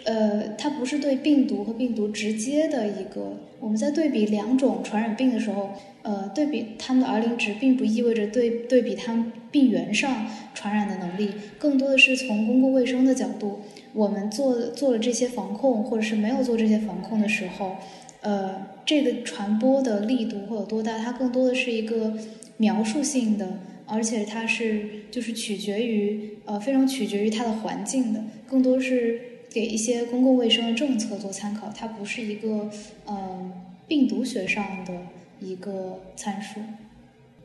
[0.04, 3.38] 呃，它不是对病毒和病毒直接的一个。
[3.60, 13.60] 我们在对比两种传染病的时候，呃，对比它们的 R 零值，并不意味着对对比它们病源上传染的能力，更多的是从公共卫生的角度，
[13.94, 17.76] 我们做做了这些防控，或者是没有做这些防控的时候，
[18.20, 20.98] 呃，这个传播的力度会有多大？
[20.98, 22.12] 它更多的是一个
[22.58, 23.48] 描述性的。
[23.86, 29.20] 而且它是就是取决于呃非常取决于它的环境的，更多是
[29.50, 32.70] 给一些公共卫生的政策做参考，它不是一个
[33.04, 33.52] 呃
[33.86, 34.94] 病毒学上的
[35.38, 36.60] 一个参数，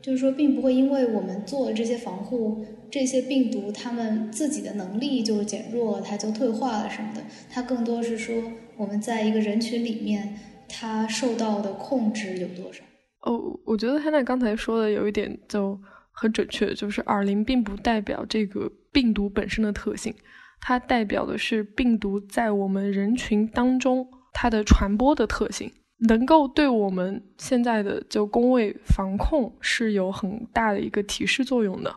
[0.02, 8.34] 就是说并不会因为我们做了这些防护，这些病毒它们自己的能力就减弱，它就退化了什么的，它更多是说
[8.76, 10.36] 我们在一个人群里面
[10.68, 12.82] 它受到的控制有多少。
[13.22, 15.78] 哦，我觉得汉娜刚才说的有一点就。
[16.12, 20.14] 很准确，就是耳龄并不代表这个病毒本身的特性，
[20.60, 25.72] 它代表的是病毒在我们人群当中它的传播的特性，
[26.08, 31.94] 能够对我们现在的就工位防控是有很大的一个提示作用的。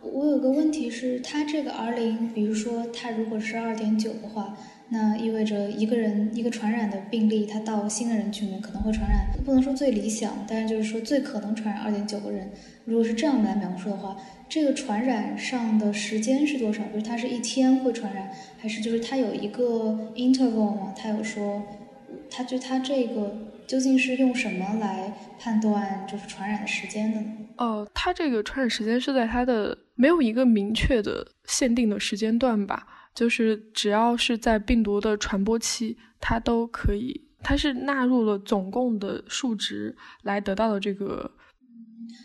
[0.00, 4.56] 我有个问题是，它这个 R 零，比如说它如果是二点九的话。
[4.90, 12.52] 那意味着一个人一个传染的病例，他到新的人群里面可能会传染，不能说最理想，但是就是说最可能传染二点九个人。
[12.84, 14.14] 如果是这样来描述的话，
[14.46, 16.84] 这个传染上的时间是多少？
[16.92, 20.92] 就是它是一天会传染，还是就是它有一个 interval 吗？
[20.94, 21.62] 它有说，
[22.34, 23.32] 它就它这个
[23.66, 27.26] 究竟是用什么来判断就是传染的时间的呢？
[27.58, 32.86] 哦，它这个传染时间是在它的没有一个明确的限定的时间段吧？
[33.14, 41.30] 就是只要是在病毒的传播期，它都可以，它是纳入了总共的数值来得到的这个。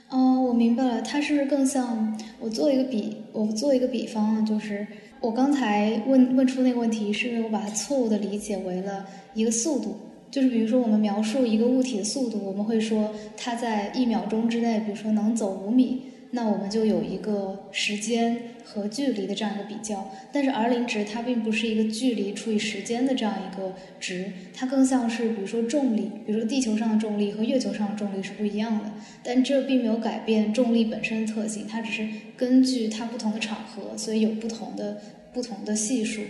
[0.10, 4.88] 哦，我明白了，它是不是更像我做一个比，我做一个比方啊，就是
[5.22, 9.98] 我刚才问问出那个问题，是因为我把它错误的理解为了一个速度，
[10.32, 16.04] 就是比如说我们描述一个物体的速度，我们会说它在一秒钟之内，比如说能走五米。
[16.32, 18.38] 那我们就有一个时间
[18.72, 28.92] 和距离的这样一个比较，但是 R 零值它并不是一个距离除以时间的这样一个值，它更像是比如说重力，比如说地球上的重力和月球上的重力是不一样的，
[29.24, 32.08] 但这并没有改变重力本身的特性，它只是
[32.38, 35.02] 根据它不同的场合，所以有不同的
[35.34, 36.22] 不同的系数，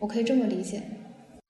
[0.00, 0.82] 我可以这么理解。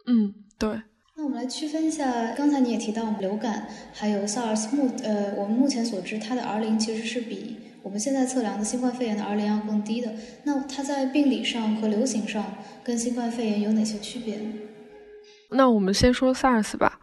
[0.06, 0.70] 嗯，对。
[1.16, 7.56] 那我们来区分一下，刚才你也提到流感还有 SARS 目呃，我们目前所知它的 R 零其实是比。
[7.84, 10.10] 我们现在测量的新冠肺炎的 R 零要更低的，
[10.44, 12.42] 那它在病理上和流行上
[12.82, 14.40] 跟新冠肺炎有哪些区别？
[15.50, 16.98] 那我们先说 SARS 吧，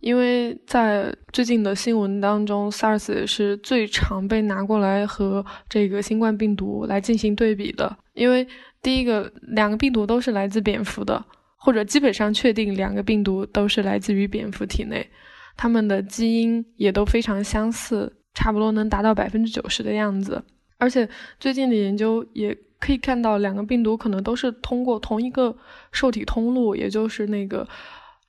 [0.00, 7.96] 因为在最近的新闻当中，SARS 是最常被拿过来和这个新冠病毒来进行对比的。
[8.12, 8.46] 因为
[8.82, 11.24] 第一个，两个病毒都是来自蝙蝠的，
[11.56, 15.08] 或者基本上确定两个病毒都是来自于蝙蝠体内，
[15.56, 18.12] 它们的基因也都非常相似。
[18.36, 20.44] 差不多能达到百分之九十的样子，
[20.76, 21.08] 而且
[21.40, 25.56] 最近的研究也可以看到，两个病毒可能都是通过同一个
[25.90, 27.66] 受体通路，也就是那个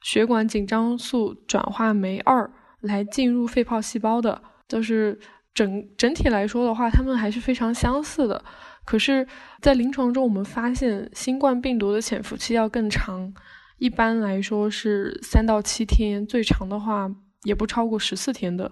[0.02, 2.50] 血管紧张素转化酶二
[2.80, 4.42] 来进入肺泡细胞的。
[4.70, 5.20] 就是
[5.54, 8.42] 整整体来说的话，它们还是非常相似的。
[8.86, 9.28] 可是，
[9.62, 13.34] 在临床中，我们发现新冠病毒的潜伏期要更长，
[13.78, 18.72] 一般来说是三到七天，最长的话也不超过十四天的。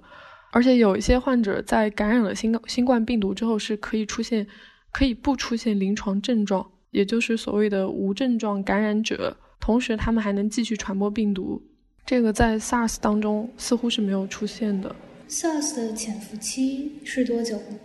[0.56, 4.48] 而且有一些患者在感染了新新冠病毒之后，是可以出现，
[4.90, 9.36] 可以不出现临床症状，也就是所谓的无症状感染者。
[9.60, 11.62] 同时，他们还能继续传播病毒。
[12.06, 14.96] 这个在 SARS 当中似乎是没有出现的。
[15.28, 17.78] SARS 的潜伏期是多久呢？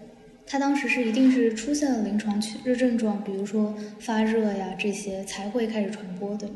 [0.46, 6.48] 它当时是一定是出现了临床热症状，比如说发热呀这些才会开始传播的。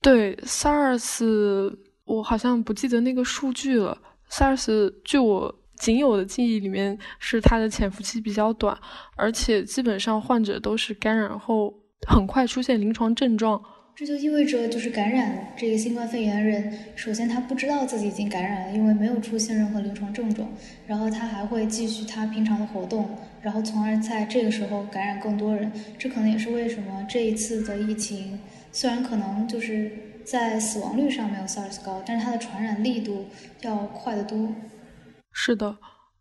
[0.00, 3.98] 对 SARS，我好像不记得那个数据了。
[4.30, 8.78] SARS，据我仅有的记忆里面，是它的潜伏期比较短，
[9.16, 11.74] 而且基本上患者都是感染后
[12.06, 13.60] 很快出现临床症状，
[13.96, 20.48] 这就意味着，就是感染这个新冠肺炎的人，首先他不知道自己已经感染了，因为没有出现任何临床症状，
[20.86, 23.10] 然后他还会继续他平常的活动，
[23.42, 25.70] 然后从而在这个时候感染更多人。
[25.98, 28.38] 这可能也是为什么这一次的疫情，
[28.70, 29.90] 虽然可能就是
[30.30, 33.26] 在死亡率上没有 SARS 高，但是它的传染力度
[33.62, 34.54] 要快得多。
[35.32, 35.76] 是的，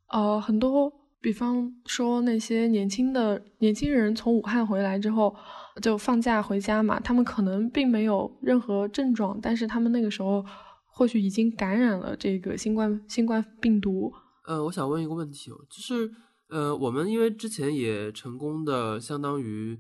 [0.07, 0.91] 呃，很多，
[1.21, 5.35] 比方说那些年轻的年轻人从武汉回来之后。
[5.81, 10.43] 就放假回家嘛，他们可能并没有任何症状，但是他们那个时候
[10.85, 14.11] 或许已经感染了这个新冠新冠病毒。
[14.45, 16.11] 呃，我想问一个问题哦，就是
[16.49, 19.79] 呃，我们因为之前也成功的相当于，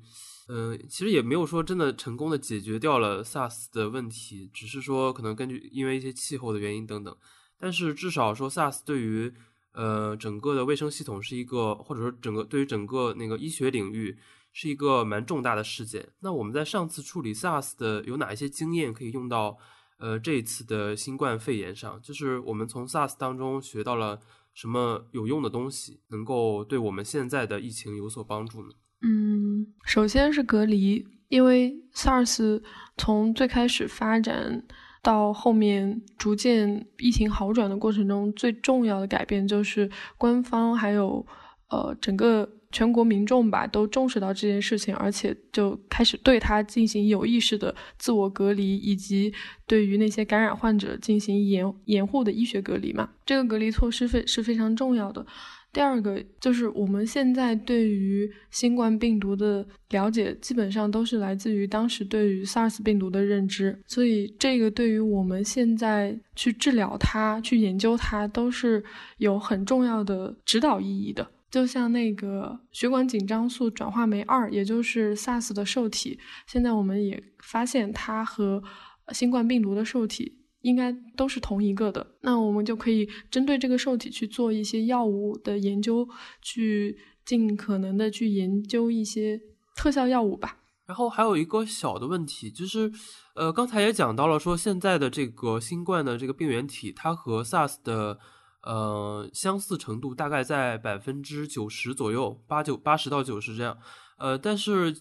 [0.49, 7.15] 呃，其实也没有说真的成功的解决掉了 SARS 的问题，只是说可能根据因为一些气候的原因等等，
[7.57, 9.31] 但是至少说 SARS 对于
[9.73, 14.17] 呃整个的卫生系统是一个，或者说整个对于整个那个医学领域。
[14.51, 16.11] 是一个蛮重大的事件。
[16.21, 19.55] 那我们在上次处理 SARS 的有哪一些经验可以用到
[19.99, 22.01] 呃这一次的新冠肺炎上？
[22.01, 24.19] 就是我们从 SARS 当中学到了
[24.55, 28.69] 什么有用的东西，能够对我们现在的疫情有所帮助呢？
[29.01, 32.61] 嗯，首先是隔离，因为 SARS
[32.97, 34.63] 从最开始发展
[35.01, 41.25] 到后面逐渐疫情好转的过程中，最重要的改变就是官方还有
[41.69, 42.49] 呃整个。
[42.71, 49.33] 全国民众吧都重视到这件事情，而且就开始对他进行有意识的自我隔离，以及
[49.65, 53.09] 对于那些感染患者进行严严护的医学隔离嘛。
[53.25, 55.25] 这个隔离措施非是非常重要的。
[55.71, 68.83] 第二个就是我们现在对于新冠病毒的了解，基本上都是来自于当时对于 SARS 病毒的认知，所以这个对于我们现在去治疗它、去研究它，都是
[69.17, 71.29] 有很重要的指导意义的。
[71.51, 78.63] 就像那个血管紧张素转化酶二，也就是 SARS 的受体，现在我们也发现它和
[79.11, 82.05] 新冠病毒的受体应该都是同一个的。
[82.21, 86.07] 那我们就可以针对这个受体去做一些药物的研究，
[86.41, 89.39] 去尽可能的去研究一些
[89.75, 90.57] 特效药物吧。
[90.85, 92.91] 然后还有一个小的问题，就是
[93.35, 98.19] 呃，刚才也讲到了，说现在的这个新冠的这个病原体，它和 SARS 的。
[98.61, 103.77] 呃，相似程度大概在百分之九十左右，八九八十到九十这样。
[104.17, 104.93] 呃，但是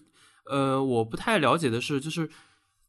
[0.45, 2.29] 呃，我不太了解的是，就是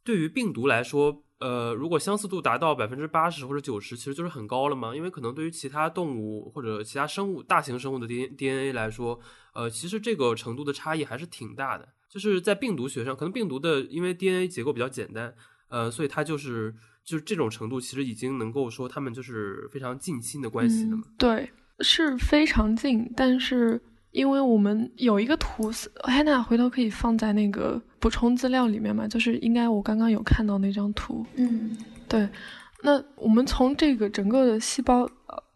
[0.05, 4.95] 对于病毒来说，呃，如果相似度达到百分之八十或者九十，其实就是很高了嘛。
[4.95, 9.18] 因为可能对于其他动物或者其他生物、大型生物的 D DNA 来说，
[9.55, 11.88] 呃，其实这个程度的差异还是挺大的。
[12.09, 15.34] 就是在病毒学上，可能病毒的因为 DNA 结构比较简单，
[15.68, 16.74] 呃，所以它就是。
[17.03, 21.03] 就是这种程度，其实已经能够说它们就是非常近亲的关系了嘛？
[21.18, 23.11] 对，是非常近。
[23.16, 23.80] 但是
[24.12, 25.70] 因为我们有一个图
[26.04, 29.06] ，Hanna 回头可以放在那个补充资料里面嘛？
[29.06, 31.24] 就是应该我刚刚有看到那张图。
[31.36, 31.76] 嗯，
[32.08, 32.28] 对。
[32.82, 35.08] 那我们从这个整个的细胞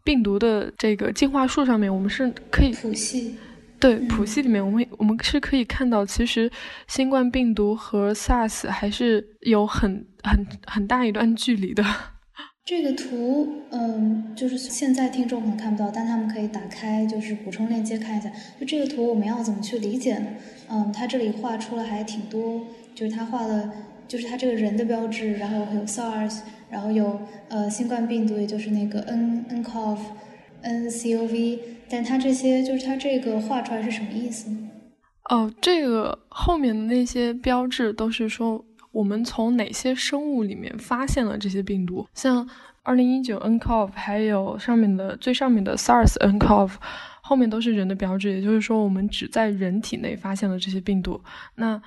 [0.04, 3.36] 病毒的这个进化树上面，我们是可以谱系。
[3.80, 6.50] 对谱系里面，我们我们是可以看到，其实
[6.86, 11.84] 新冠病毒和 SARS 还是有很很很大一段距离的。
[12.64, 18.30] 这个图，嗯，就是现在听众可能看不到，但他们可以打开，就是补充链接看一下。
[18.58, 20.26] 就这个图，我们要怎么去理解呢？
[20.70, 22.62] 嗯，它这里画出了还挺多，
[22.94, 23.70] 就是它画的，
[24.08, 26.38] 就是它这个人的标志，然后有 SARS，
[26.70, 29.98] 然后有呃新冠病毒，也就是那个 N nCoV。
[30.62, 31.58] N C O V，
[31.90, 34.70] 但它这些就是它这个画出来是什么意思呢？
[35.28, 42.48] 哦，这个后面的那些标志都是说我们从哪些生物里面发现了这些病毒，像
[42.82, 46.72] 二零一九 N C O V，还有上面的最上面的 SARS N C O V，
[47.20, 51.20] 后面都是人的标志，也就是说我们只在人体内发现了这些病毒。
[51.56, 51.82] 那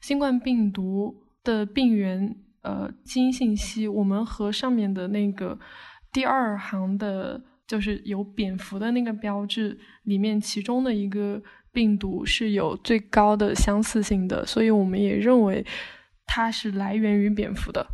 [0.00, 5.58] 新冠病毒的病原呃基因信息，我们和上面的那个
[6.12, 7.42] 第二行的。
[7.64, 11.40] 就是有蝙蝠的那个标志里面，其中的一个
[11.72, 15.64] 病毒是有最高的相似性的，所以我们也认为
[16.26, 17.86] 它是来源于蝙蝠的。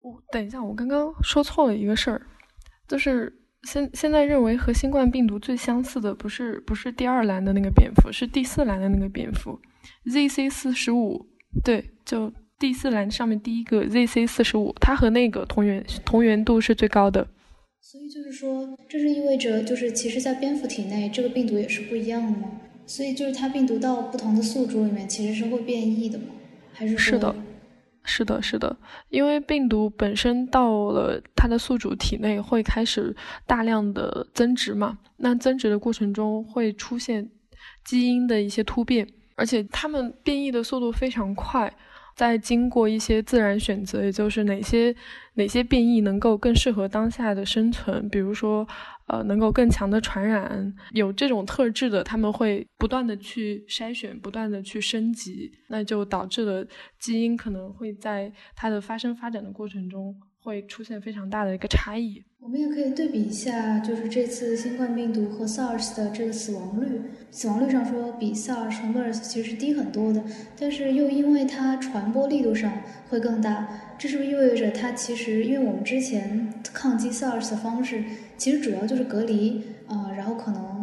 [0.00, 2.22] 我等一下，我刚刚说错了一个事儿，
[2.86, 3.32] 就是
[3.64, 9.60] 现现在认为和新冠病毒最相似的不是不是第二栏的那个蝙蝠，是第四栏的那个蝙蝠
[10.06, 11.26] ，ZC 四十五，
[11.62, 17.26] 对，就第四栏上面第一个 ZC 四十五，它和那个同源同源度是最高的。
[17.80, 22.50] 所以就是说，这是意味着，就是其实，在蝙蝠体内，这个病毒也是不一样的吗？
[22.86, 26.26] 所以就是它病毒到不同的宿主里面，其实是会变异的吗？
[26.72, 27.34] 还是是的，
[28.08, 28.74] 是的，是的，
[29.10, 33.14] 因为病毒本身到了它的宿主体内，会开始
[33.46, 34.98] 大量的增殖嘛。
[35.18, 37.28] 那增殖的过程中会出现
[37.84, 39.06] 基因的一些突变，
[39.36, 41.72] 而且它们变异的速度非常快。
[42.18, 44.92] 再经过一些自然选择，也就是哪些
[45.34, 48.66] 哪些变异能够更适合当下的生存，比如说，
[49.06, 56.66] 呃，能够更强的传染，有这种特质的，他们会不断的去筛选，不断的去升级，那就导致了
[56.98, 60.12] 基因可能会在它的发生发展的过程中
[60.48, 62.22] 会出现非常大的一个差异。
[62.40, 70.24] 我们也可以对比一下，就是这次新冠病毒和 SARS 的这个死亡率，死亡率上说比 SARS 和 MERS 其实是低很多的，
[70.58, 72.72] 但是又因为它传播力度上
[73.10, 73.68] 会更大，
[73.98, 78.02] 这是不是意味着它其实，因为我们之前抗击 SARS 的方式
[78.38, 80.77] 其实主要就是隔离，呃，然后可能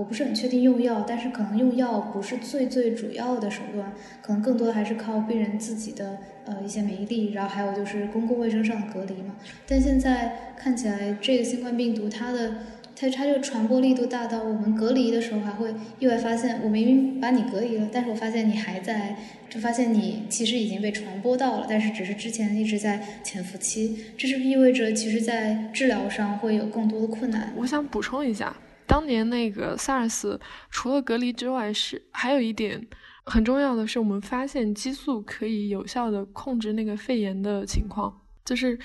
[0.00, 3.92] 我不是很确定用药，但是可能用药不是最最主要的手段，
[4.22, 6.18] 可能更多的还是靠病人自己的。
[6.46, 9.36] 呃，一些免疫力，然后还有就是公共卫生上的隔离嘛。
[9.68, 12.54] 但现在看起来，这个新冠病毒它的
[12.96, 19.16] 它它这个传播力度大到我们隔离的时候还会意外发现，我明明把你隔离了，但是我发现你还在，
[19.50, 24.06] 就发现你其实已经被传播到了，但是只是之前一直在潜伏期。
[24.16, 27.52] 这是不是意味着，其实，在治疗上会有更多的困难？
[27.56, 28.56] 我想补充一下，
[28.90, 30.36] 当年那个 SARS
[30.68, 32.84] 除了隔离之外，是还有一点。
[33.24, 38.76] 很重要的是，我们发现激素可以有效的控制那个肺炎的情况，就是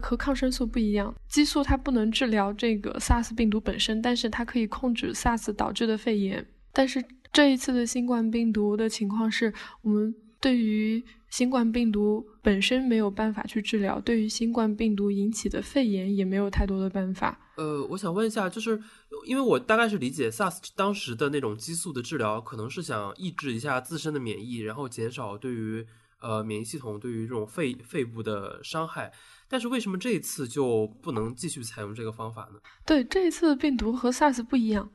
[0.00, 1.14] 和抗生素不一样。
[1.28, 6.44] 激素它不能治疗这个 SARS 病毒本身，但是它可以控制 SARS 导致的肺炎。
[6.72, 11.04] 但是这一次的新冠病毒的情况是，我们对于
[11.36, 17.38] 新冠病毒本身没有办法去治疗，对于新冠病毒引起的肺炎也没有太多的办法。
[17.58, 18.80] 呃，我想问一下，就是
[19.26, 25.86] 因为我大概是理解 SARS 当时的那种激素的治疗，可能是想抑制一下自身的免疫，然后减少对于
[26.22, 29.12] 呃免疫系统对于这种肺肺部的伤害。
[29.46, 32.58] 但是为什么这一次就不能继续采用这个方法呢？
[32.86, 34.88] 对，这一次的病毒和 SARS 不一样。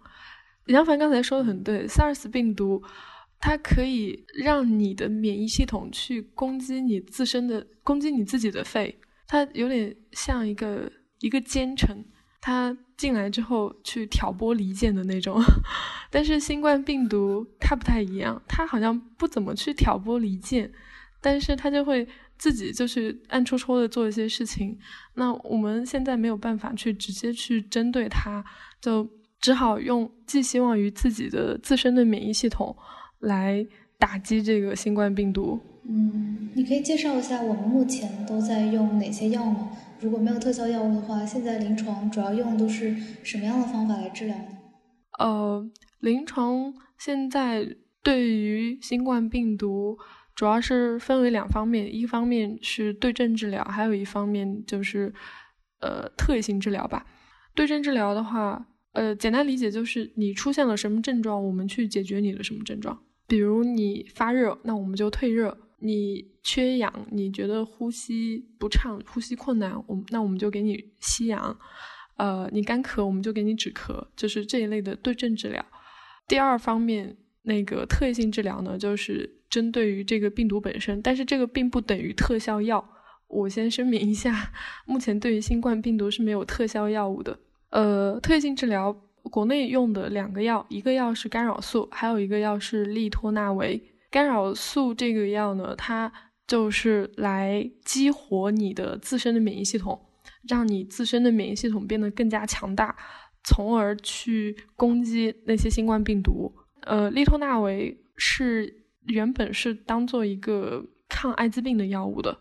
[0.65, 2.81] 杨凡刚才说的很对，SARS 病毒
[3.41, 10.89] 它可以让你的免疫系统去攻击你自身的攻击你自己的肺，它有点像一个
[11.19, 12.05] 一个奸臣。
[12.43, 15.39] 他进来之后去挑拨离间的那种，
[16.09, 20.71] 但是新冠病毒它不太一样，它好像不怎么去挑拨离间，
[21.21, 22.07] 但是它就会
[22.39, 24.75] 自己就是暗戳戳的做一些事情。
[25.13, 28.43] 那我们现在没有办法去直接去针对它，
[28.81, 29.07] 就
[29.39, 32.75] 只好用寄希望于自己的自身的免疫系统
[33.21, 33.65] 来
[33.97, 35.59] 打击这个新冠病毒。
[35.83, 39.71] 嗯，你可以介绍一下我们目前都在用哪些药吗？
[39.99, 44.47] 如果没有特效药物的话，现在临床主要用的都是什么样的方法来治疗呢？
[45.19, 45.69] 呃，
[45.99, 49.97] 临床现在对于新冠病毒
[50.35, 55.13] 主要是分为两方面，一方面是对症治疗，还有一方面就是
[55.81, 57.05] 呃特异性治疗吧。
[57.53, 62.99] 对症治疗的话，呃，简单理解就是你出现了什么症状，我们去解决你的什么症状。
[63.31, 65.57] 比如你发热，那我们就退热。
[65.79, 71.57] 你缺氧，你觉得呼吸不畅、呼吸困难，我那我们就给你吸氧。
[72.17, 75.65] 呃，你干咳，我们就给你止咳，就是这一类的对症治疗。
[76.27, 82.85] 第二方面，那个特异性治疗呢，就是针对于这个病毒本身，但是这个并不等于特效药。
[83.29, 84.51] 我先声明一下，
[84.85, 87.39] 目前对于新冠病毒是没有特效药物的。
[87.69, 88.93] 呃，特异性治疗
[89.23, 93.81] 国内用的两个药，一个药是干扰素，还有一个药是利托那韦。
[94.09, 96.11] 干扰素这个药呢，它
[96.47, 99.99] 就是来激活你的自身的免疫系统，
[100.49, 102.95] 让你自身的免疫系统变得更加强大，
[103.43, 106.53] 从而去攻击那些新冠病毒。
[106.81, 112.37] 呃，利托那韦是原本是当做一个抗艾滋病的药物的，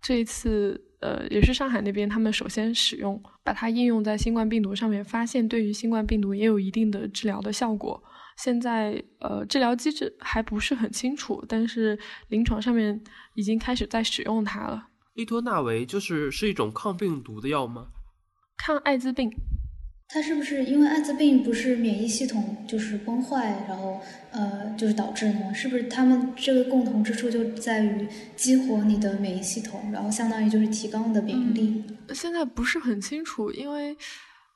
[0.00, 8.02] 这一次呃也是上海那边他们首先使用，把它应用在新冠病毒上面，发现对于新冠病毒也有一定的治疗的效果。
[8.38, 11.98] 现在呃，治疗机制还不是很清楚，但是
[12.28, 12.98] 临床上面
[13.34, 14.88] 已经开始在使用它了。
[15.14, 17.88] 利托那韦就是是一种抗病毒的药吗？
[18.56, 19.30] 抗艾滋病。
[20.12, 23.98] 它是不是因为艾滋病不是免疫系统就是崩坏，然后
[24.30, 25.52] 呃就是导致的吗？
[25.54, 28.06] 是不是他们这个共同之处就在于
[28.36, 31.82] 激活你的免疫系统，然后相当于就是提高你的免疫力？
[32.12, 33.96] 现在不是很清楚，因为。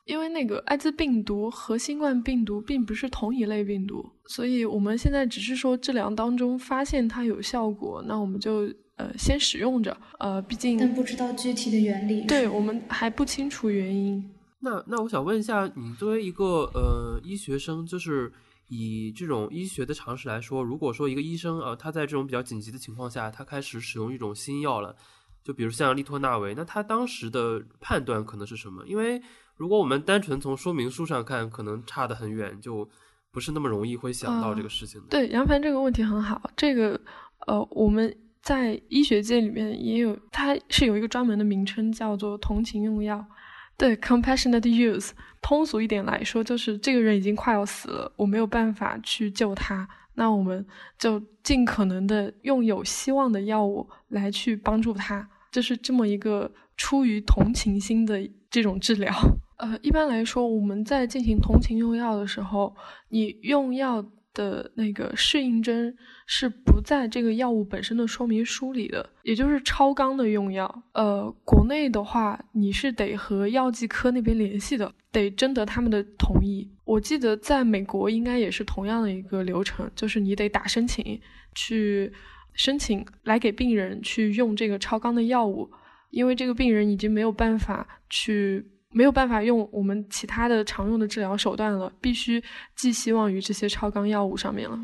[0.08, 9.96] 因为那个艾滋病毒和新冠病毒并不是同一类病毒，所以我们现在只是说治疗当中发现它有效果，那我们就呃先使用着。
[10.20, 14.24] 呃，毕竟但不知道具体的原理，对我们还不清楚原因。
[14.60, 18.32] 那那我想问一下，你作为一个呃医学生，就是
[18.68, 24.96] 以这种医学的常识来说，如果说一个医生啊，他在这种比较紧急的情况下，他开始使用一种新药了，
[25.44, 28.82] 就比如像利托纳韦，那他当时的判断可能是什么？
[28.86, 29.20] 因为
[29.56, 32.88] 如果我们单纯从说明书上看，可能差得很远，就
[33.30, 35.08] 不是那么容易会想到这个事情的。
[35.10, 36.98] 对杨凡这个问题很好，这个
[37.46, 43.24] 呃，我们在医学界里面也有，它是有一个专门的名称，叫做同情用药。
[43.76, 45.10] 对，compassionate use，
[45.42, 50.66] 通俗一点来说，就是这个人已经快要死了，我没有办法去救他，那我们
[50.98, 59.12] 就尽可能的用有希望的药物来去帮助他，就是这么一个出于同情心的这种治疗。
[59.58, 62.74] 呃，一般来说，我们在进行同情用药的时候，
[63.10, 64.04] 你用药。
[64.36, 70.82] 的那个适应症是不在这个药物本身的说明书里的，也就是超纲的用药。
[70.92, 76.70] 呃，国内的话，你是得和药剂科那边联系的，得征得他们的同意。
[76.84, 81.18] 我记得在美国应该也是同样的一个流程，就是你得打申请
[81.54, 82.12] 去
[82.52, 85.70] 申请来给病人去用这个超纲的药物，
[86.10, 88.70] 因为这个病人已经没有办法去。
[88.96, 92.42] 没有办法用我们其他的常用的治疗手段了，必须
[92.74, 94.80] 寄希望于这些超纲药物上面了。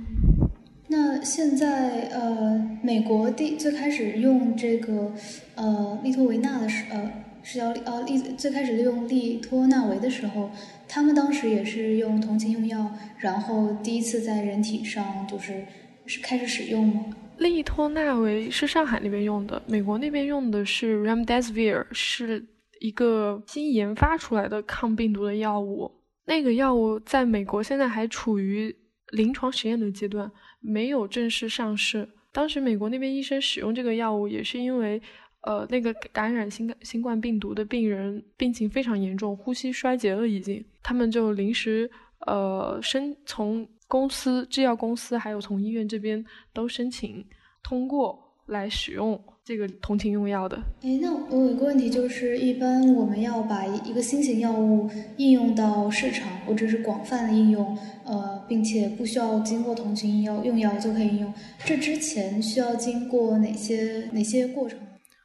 [0.88, 5.10] 那现在呃，美国第最开始用这个
[5.54, 7.10] 呃利托维纳的时呃
[7.42, 10.50] 是叫呃利最开始利用利托纳维的时候，
[10.86, 15.64] 他们当时也是用同情用药，然后第一次在人体上就是
[16.04, 17.06] 是开始使用吗？
[17.38, 22.44] 利托纳维是上海那边用的，美国那边用的是 remdesivir 是。
[22.82, 25.88] 一个新研发出来的抗病毒的药物，
[26.24, 28.74] 那个药物在美国现在还处于
[29.12, 30.28] 临床实验的阶段，
[30.58, 32.08] 没有正式上市。
[32.32, 35.00] 当时美国那边医生使用这个药物，也是因为，
[35.42, 41.88] 呃，那个感染新新冠病毒的病人病情非常严重，呼吸衰竭了已经，他们就临时，
[42.26, 47.24] 呃，申从公司制药公司还有从医院这边都申请
[47.62, 49.22] 通过来使用。
[49.44, 61.34] 这个同情用药的，哎，那我有一个问题，就是一般我们要把一个新型药物应用到市场，或者是广泛的应用，呃，并且不需要经过同情药用药就可以应用，
[61.64, 64.78] 这之前需要经过哪些哪些过程？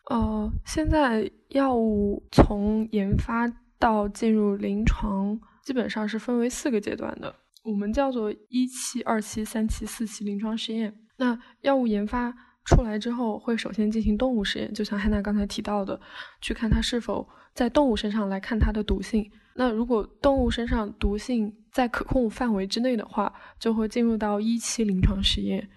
[0.09, 3.47] 呃，现在药物从研发
[3.78, 10.95] 到进入临床，基本上是分为四个阶段的，我们叫做一期、二期、三期、四期临床实验。
[11.18, 12.34] 那药物研发。
[12.68, 15.99] 出来之后会首先进行动物实验，就像汉娜刚才提到的，
[16.41, 19.32] 去看它是否在动物身上来看它的毒性。
[19.55, 25.68] 那如果动物身上毒性在可控范围之内的话，就会进入到一期临床实验，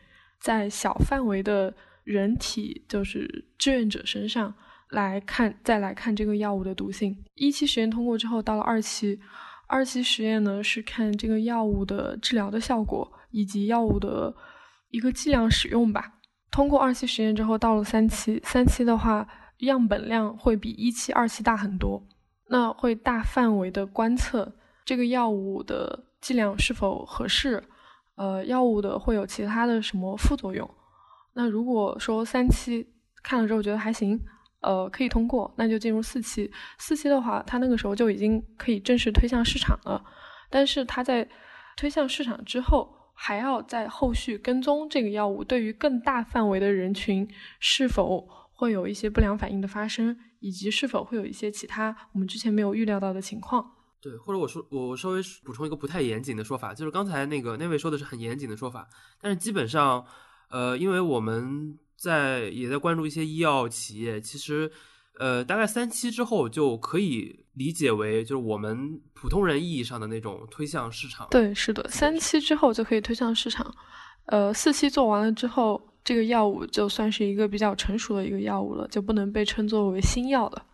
[0.41, 1.73] 在小范围的
[2.05, 4.53] 人体就是志愿者身上
[4.91, 7.17] 来看，再来看这个药物的毒性。
[7.37, 9.19] 一期实验通过之后，到了二期，
[9.69, 14.35] 二期实验呢是看这个药物的治疗的效果以及药物的
[14.91, 16.15] 一个剂量使用吧。
[16.51, 19.27] 通过二期实验之后，到了三期，三期的话，
[19.59, 22.03] 样本量会比一期、二期大很多。
[22.49, 24.53] 那会大范围的观测
[24.85, 27.63] 这个药物的剂量是否合适，
[28.17, 30.69] 呃，药物的会有其他的什么副作用。
[31.35, 32.85] 那如果说三期
[33.23, 34.21] 看了之后觉得还行，
[34.63, 36.51] 呃，可以通过，那就进入四期。
[36.79, 40.05] 四期的话，它那个时候就已经可以正式推向市场了。
[40.51, 41.27] 但是它在
[41.77, 42.93] 推向市场之后，
[43.23, 53.73] 还要在后续跟踪这个药物对于更大范围的人群是否会有一些不良反应的发生，以及是否会有一些其他我们之前没有预料到的情况。
[54.01, 58.89] 对，或者我说我稍微补充一个不太严谨的说法，就是刚才那个那位说的是很严谨的说法，
[59.21, 60.03] 但是基本上，
[60.49, 64.73] 呃，因为我们在也在关注一些医药企业，其实。
[65.21, 71.29] 呃，大概三期之后就可以理解为，就是我们普通人意义上的那种推向市场。
[71.31, 73.71] 对，是的，三期之后就可以推向市场。
[74.25, 80.65] 呃，四期做完了之后，这个药物就算是一个比较成熟的一个药物了，就不能被称作为新药了。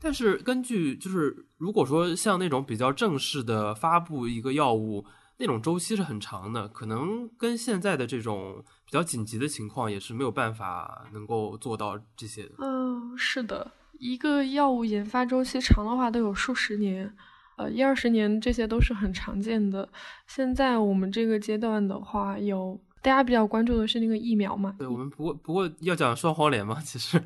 [0.00, 5.04] 但是根据就是，如果说像那种比较正式的发布一个药物，
[5.38, 12.52] 那种周期是很长的，可能跟现在的这种比较紧急的情况也是没有办法能够做到这些的。
[12.58, 13.72] 嗯，是的。
[13.98, 17.10] 一个药物研发周期长的话都有数十年，
[17.56, 19.88] 呃，一二十年这些都是很常见的。
[20.26, 24.74] 现在我们这个阶段的话，有大家比较关注的是那个疫苗嘛？
[24.78, 27.20] 对，我们不过不过要讲双黄连嘛， 其实，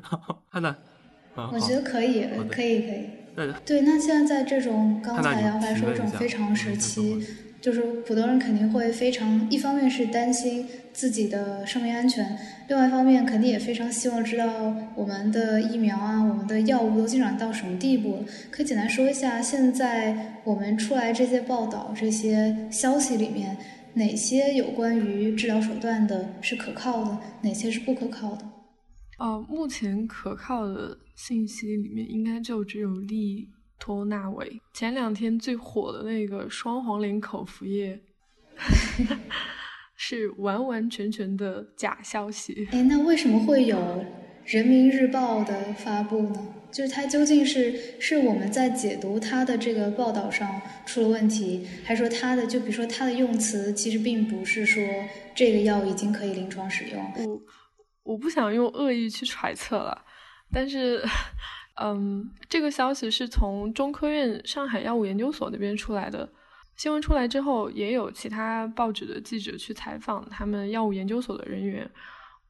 [0.49, 0.75] 汉娜，
[1.35, 3.09] 我觉得可以，可以，可以。
[3.65, 7.25] 对，那现在在这种刚才杨白说这种非常时期。
[7.61, 12.37] 就是普通人肯定会非常，一方面是担心自己的生命安全，
[12.67, 14.45] 另外一方面肯定也非常希望知道
[14.95, 18.23] 我们的疫苗啊，我们的药物都进展到什么地步。
[18.49, 23.57] 可以简单说一下，现在我们出来这些报道、这些消息里面，
[23.93, 28.49] 哪些有关于治疗手段的是可靠的，哪些是不可靠的？
[29.19, 33.49] 呃，目前可靠的信息里面，应该就只有利。
[33.83, 37.99] 托纳韦前两天最火的那个双黄连口服液，
[40.03, 42.67] 是完完全全的假消息。
[42.71, 43.77] 哎，那为什么会有
[44.45, 46.55] 《人民日报》的发布呢？
[46.71, 54.83] 就是它究竟是是我们在解读它的这个报道上出了问题，还是说它的就比如说它的用词其实并不是说
[55.35, 57.13] 这个药已经可以临床使用？
[57.27, 57.41] 我
[58.01, 60.03] 我不想用恶意去揣测了，
[60.51, 61.03] 但是，
[61.79, 66.27] 嗯，这个消息是从中科院上海药物研究所那边出来的。
[66.77, 71.89] 新闻出来之后，也有其他报纸的记者去采访他们药物研究所的人员。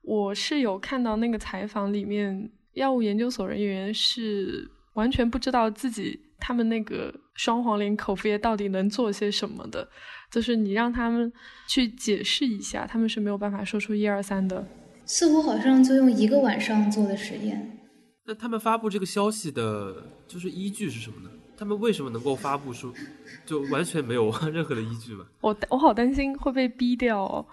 [0.02, 9.88] 我是有看到那个采访里面，药物研究所人员是完全不知道自己他们那个双黄连口服液到底能做些什么的。
[10.32, 11.32] 就是你让他们
[11.68, 14.66] 去解释一下，他们是没有办法说出一二三的。
[15.06, 17.78] 似乎好像就用一个晚上做的实验。
[18.26, 21.30] 那他们发布这个消息的，就是依据是什么呢？
[21.62, 22.92] 他们为什么能够发布出，
[23.46, 25.24] 就完全没有 任何的依据吗？
[25.42, 27.22] 我我好担心会被逼掉。
[27.22, 27.46] 哦。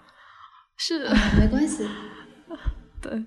[0.77, 1.07] 是，
[1.39, 1.87] 没关系。
[2.99, 3.23] 对，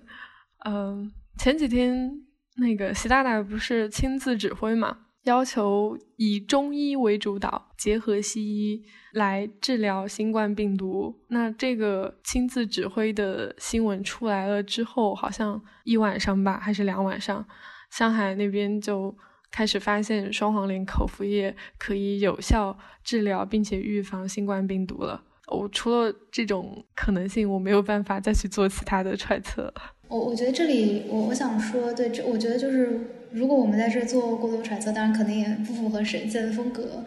[0.64, 1.09] 嗯，
[1.39, 2.11] 前几天
[2.57, 11.16] 那个习大大不是亲自指挥嘛，要求以中医为主导，结合西医来治疗新冠病毒。
[11.28, 17.47] 那这个亲自指挥的新闻出来了之后，好像一晚上吧，还是两晚上，
[17.89, 19.16] 上海那边就。
[19.53, 25.23] 开始发现双黄连口服液可以有效治疗并且预防新冠病毒了。
[25.49, 29.73] 我除了这种可能性，我没有办法再去做其他的揣测。
[30.09, 33.01] 我我觉得这里我我想说，对，这我觉得就是
[33.31, 37.05] 如果我们在这做过多揣测，当然肯定也不符合神仙的风格。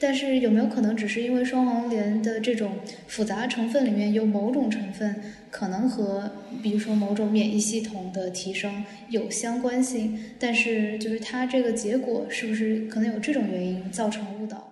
[0.00, 2.78] 但是有没有可能只是因为双黄连的这种
[3.08, 5.20] 复杂成分里面有某种成分
[5.50, 6.30] 可能和
[6.62, 10.16] 比如说某种免疫系统的提升有相关性？
[10.38, 14.68] 但是就是它这个结果是不是可能有这种原因造成误导？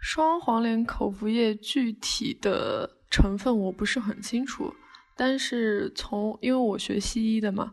[0.00, 4.72] 双黄连口服液具体的成分我不是很清楚，
[5.16, 7.72] 但是从因为我学西医的嘛，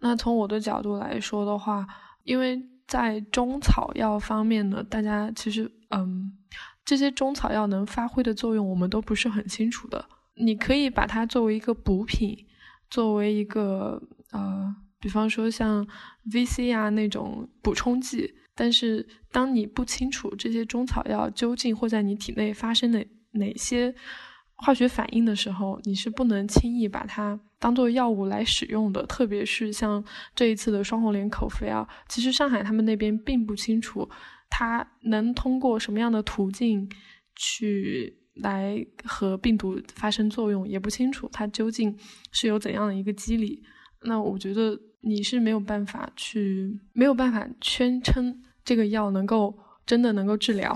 [0.00, 1.86] 那从我的角度来说的话，
[2.24, 6.32] 因为在中草药方面呢，大家其实嗯。
[6.86, 10.08] 这些中草药能发挥的作用，我们都不是很清楚的。
[10.36, 12.46] 你可以把它作为一个补品，
[12.88, 15.86] 作为一个呃，比方说像
[16.30, 18.34] VC 啊那种补充剂。
[18.54, 23.94] 但是，当你不清楚这些中草药究竟会在你体内发生哪哪些
[24.54, 29.04] 化学反应的时候，你是不能轻易把它当做药物来使用的。
[29.04, 30.02] 特别是像
[30.34, 34.08] 这一次的双红莲口服药，其实上海他们那边并不清楚。
[34.48, 36.88] 它能通过什么样的途径
[37.34, 41.96] 去来和病毒发生作用也不清楚，它究竟
[42.32, 43.62] 是有怎样的一个机理？
[44.02, 50.74] 那我觉得你是没有办法去，没有办法宣称这个药能够真的能够治疗。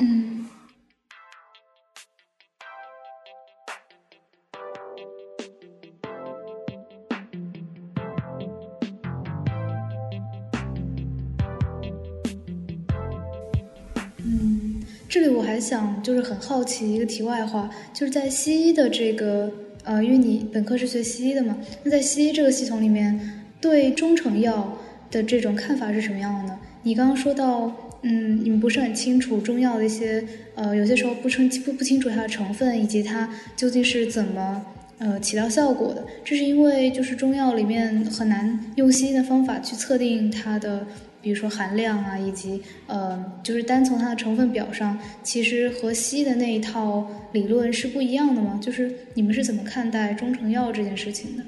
[15.11, 19.53] 这里我还想就是很好奇一个题外话，就是在西医的这个
[19.83, 23.21] 呃，因为你本科是学西医的嘛，那在西医这个系统里面，
[23.61, 24.79] 对中成药
[25.11, 26.61] 的这种看法是什么样的呢？
[26.85, 34.65] 你刚刚说到，嗯，你们不是很清楚中药的一些呃，有些时候不清不不清楚它的成分以及它究竟是怎么
[34.99, 40.87] 呃起到效果的，这是因为就是中药里面很难用西医的方法去测定它的。
[41.23, 48.59] 比如说含量啊，以及呃，就是单从它的成分表上，其实和西医的那一套理论是不一样的吗？
[48.63, 51.45] 就是你们是怎么看待中成药这件事情的？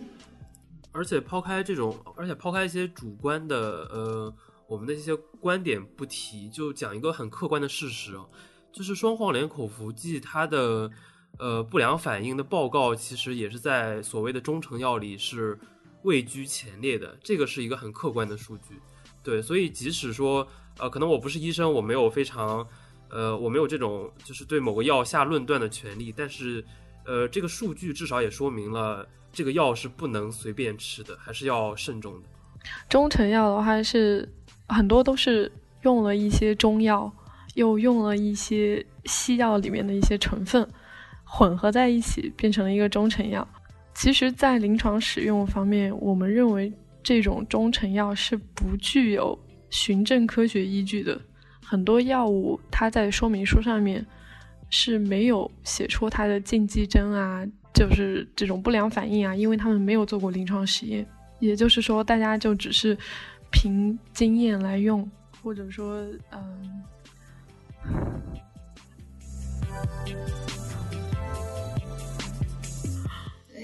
[0.93, 4.35] 而且抛开这种，而且抛开一些主观的呃，
[4.67, 8.27] 我们的一些观点不提，就讲一个很客观的事实啊，
[8.71, 10.91] 就是双黄连口服剂它的
[11.39, 15.59] 呃不良反应的报告，其实也是在所谓的中成药里是
[16.03, 18.75] 位居前列的，这个是一个很客观的数据。
[19.23, 20.47] 对，所以即使说，
[20.79, 22.67] 呃，可能我不是医生，我没有非常，
[23.09, 26.65] 呃，我没有这种就是对某个药下论断的权利，但是，
[27.05, 32.21] 呃，这个数据至少也说明了这个药是不能随便吃的，还是要慎重的。
[32.89, 34.29] 中成药的话是
[34.69, 35.51] 很多都是
[35.83, 37.13] 用了一些中药，
[37.55, 40.69] 又用了一些西药里面的一些成分，
[41.23, 43.47] 混合在一起变成了一个中成药。
[43.95, 46.73] 其实，在临床使用方面，我们认为。
[47.03, 49.39] 这种中成药是不具有
[49.71, 51.21] 循证科学依据的，
[51.65, 54.05] 很多药物它在说明书上面
[54.71, 57.45] 是没有写出它的禁忌症啊，
[57.75, 61.07] 就是这种不良反应啊，因为他们没有做过临床实验，
[61.41, 62.97] 也就是说大家就只是
[63.51, 65.11] 凭经验来用，
[65.43, 66.83] 或者说嗯。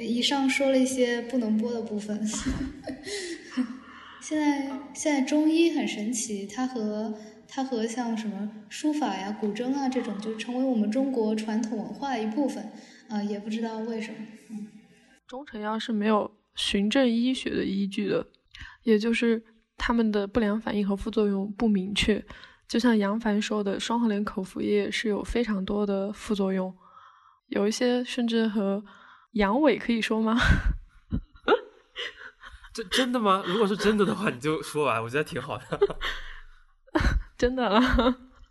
[0.08, 2.20] 以上说了一些不能播的部分。
[4.20, 7.14] 现在现在中医很神奇，它和
[7.46, 12.70] 它和像什么书法呀、古筝啊这种，就成为我们中国传统文化的一部分。
[13.08, 14.18] 啊，也不知道为什么。
[14.50, 14.66] 嗯，
[15.26, 18.26] 中成药是没有循证医学的依据的，
[18.82, 19.42] 也就是
[19.78, 22.22] 他们的不良反应和副作用不明确。
[22.68, 26.76] 就像杨凡说的，双黄连口服液是有非常多的副作用，
[27.46, 28.84] 有一些甚至和
[29.32, 30.36] 阳痿可以说吗？
[32.74, 33.42] 这真的吗？
[33.46, 35.98] 如果是真的的话，你就说完，我觉得挺好的。
[37.36, 37.80] 真的，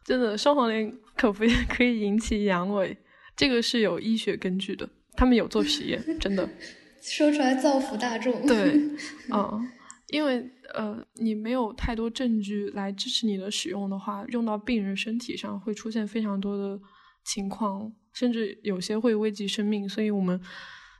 [0.04, 2.96] 真的，双黄连口服液可以引起阳痿，
[3.36, 6.48] 这个是有医学根据的，他们有做实验，真的。
[7.02, 8.46] 说出来造福大众。
[8.46, 8.74] 对，
[9.34, 9.72] 嗯。
[10.10, 16.80] 因为呃，你没有太多证据来支持你的使用的话，用到病人身体上会出现非常多的
[17.26, 19.88] 情况，甚至有些会危及生命。
[19.88, 20.42] 所以，我们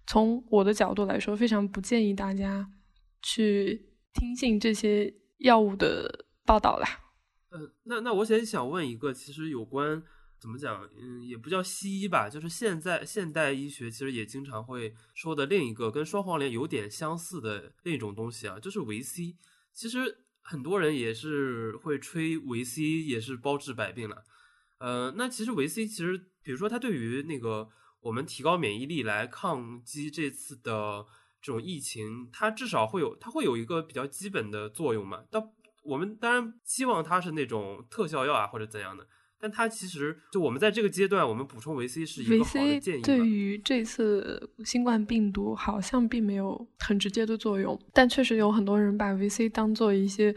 [0.06, 2.70] 从我的角度来说，非常不建议大家
[3.22, 6.88] 去听信这些药物的报道啦。
[7.50, 10.04] 呃，那那我也想问一个，其实有关。
[10.40, 10.88] 怎么讲？
[10.96, 19.36] 嗯，也不叫西医吧，就是现在现代医学其实也经常会说的另一个跟双黄连有点相似的另一种东西啊，就是维 C。
[19.74, 19.98] 其实
[20.44, 24.24] 很多人也是会吹维 C 也是包治百病了。
[24.78, 27.68] 呃，那其实维 C 其实，比如说它对于那个
[28.00, 31.06] 我们提高免疫力来抗击这次的
[31.42, 35.24] 这种疫情，它至少会有它会有一个比较基本的作用嘛。
[35.30, 35.44] 但
[35.84, 39.06] 我们当然希望它是那种特效药啊或者怎样的。
[39.38, 43.02] 但它其实就我们在这个阶段，我们补充维 C 是一个好的建议。
[43.02, 50.34] 对于这次新冠病毒，好像并没有很直接的作用，但确实有很多人把维 C 当做一些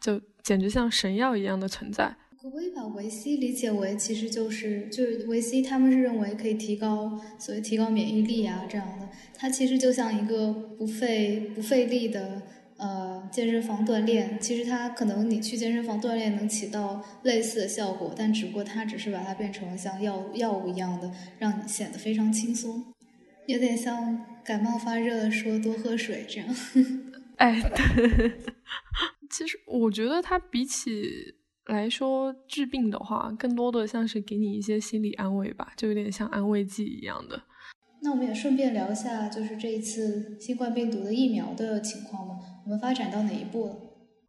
[0.00, 2.18] 就简直像神药一样的存在。
[2.50, 12.42] 我也把维 C 理解为其实就是就是维 C，他们是认为可以提高所谓提高免疫力啊这样的，它其实就像一个不费不费力的。
[12.78, 22.84] 呃，健身房锻炼，其实它可能你去健身房锻炼能起到类似的效果，但只不过它只是把它变成了像药药物一样的，让你显得非常轻松，
[23.46, 26.56] 有点像感冒发热说多喝水这样。
[27.38, 28.32] 哎，对，
[29.30, 31.36] 其实我觉得它比起
[31.66, 37.42] 来说治病的话，更多的像是给你一些心理安慰吧，就有点像安慰剂一样的。
[38.02, 42.34] 那我们也顺便聊一下，就是这一次新冠病毒的疫苗的情况吧。
[42.64, 43.76] 我们发展到哪一步了？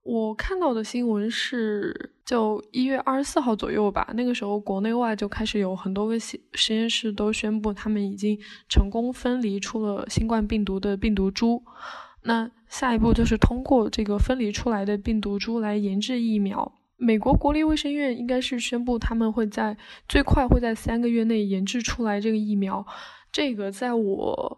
[0.03, 4.11] 我看到的新闻是，就一月二十四号左右吧。
[4.15, 8.37] 那个时候，国内外就开始有很多个实实验室都宣布，他们已经
[8.69, 11.63] 成功分离出了新冠病毒的病毒株。
[12.23, 16.71] 那下一步就是通过这个分离出来的病毒株来研制疫苗。
[17.03, 19.77] 美国国立卫生院应该是宣布，他们会在
[20.07, 22.85] 最快会在三个月内研制出来这个疫苗。
[23.31, 24.57] 这个在我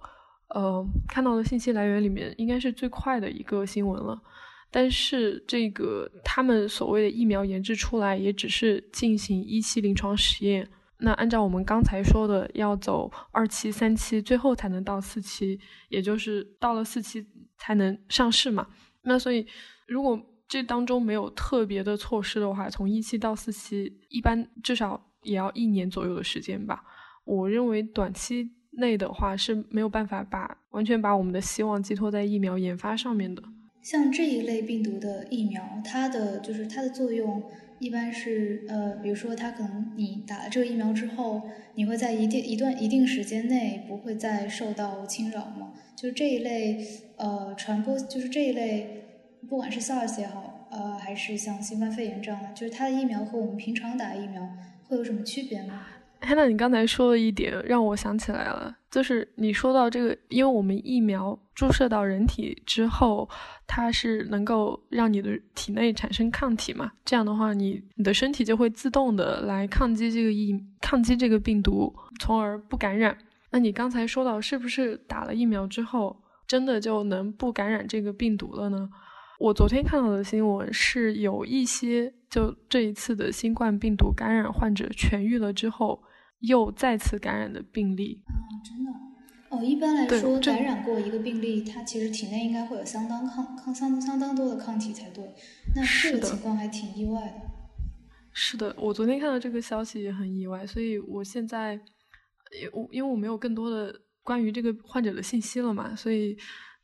[0.49, 4.21] 呃看到的信息来源里面，应该是最快的一个新闻了。
[4.69, 10.69] 但是这个他们所谓的疫苗研制出来，也只是进行一期临床实验。
[10.99, 17.25] 那按照我们刚才说的，要走二期、三期，最后才能到四期，也就是到了四期
[17.57, 18.67] 才能上市嘛。
[19.03, 19.45] 那所以，
[19.87, 26.83] 如果这当中没有特别的措施的话，从一期到四期，一般至少也要一年左右的时间吧。
[27.23, 28.51] 我认为短期。
[28.77, 33.41] 内的话是没有办法把完全把我们的希望寄托在疫苗研发上面的。
[33.81, 37.41] 像这一类病毒的疫苗，它的就是它的作用
[37.79, 41.43] 一般是呃，比如说它可能你打了这个疫苗之后，
[41.75, 45.71] 你会在一定一段一定时间内不会再受到侵扰吗？
[45.95, 46.85] 就这一类
[47.15, 49.04] 呃传播，就是这一类
[49.49, 54.41] 不管是 SARS 也好，呃还是像新冠肺炎这样的，就是它的疫苗和我们平常打疫苗
[54.87, 55.85] 会有什么区别吗？
[56.27, 63.29] 那你刚才说的一点让我想起来了，就是你说到这个，因为我们疫苗注射到人体之后，
[63.67, 66.91] 它是能够让你的体内产生抗体嘛？
[67.03, 73.15] 这样的话，你你的身体就会自动的来抗击这个疫抗击这个病毒，从而不感染。
[73.51, 78.89] 那你刚才说到，是不是打了疫苗之后，真的就能不感染这个病毒了呢？
[79.39, 86.01] 我昨天看到的新闻是有一些，就这一次的新冠病毒感染患者痊愈了之后。
[86.41, 88.91] 又再次感染的病例啊，真的
[89.49, 89.63] 哦。
[89.63, 95.23] 一般来说，感染过一个病例，它其实体内应该会有相当抗抗相相当多的抗体才对。
[95.73, 97.41] 那这个情况还挺意外的。
[98.31, 101.79] 是的，我昨天看到这个消息也很意外，所以我现在，
[102.73, 106.37] 我因为我没有更多的关于这个患者的信息了嘛，所以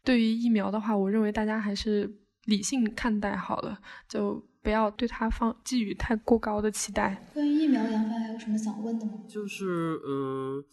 [0.04, 2.12] 对于疫苗的话，我认为大家还是
[2.46, 4.46] 理性看待好了，就。
[4.64, 7.20] 不要对它放寄予太过高的期待。
[7.34, 9.14] 关于疫苗，研发还有什么想问的吗？
[9.28, 10.64] 就是，嗯，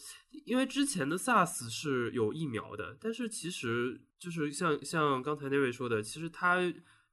[0.45, 6.59] 因为之前的 SARS 是有疫苗的，但是其实就是像像刚才那位说的，其实他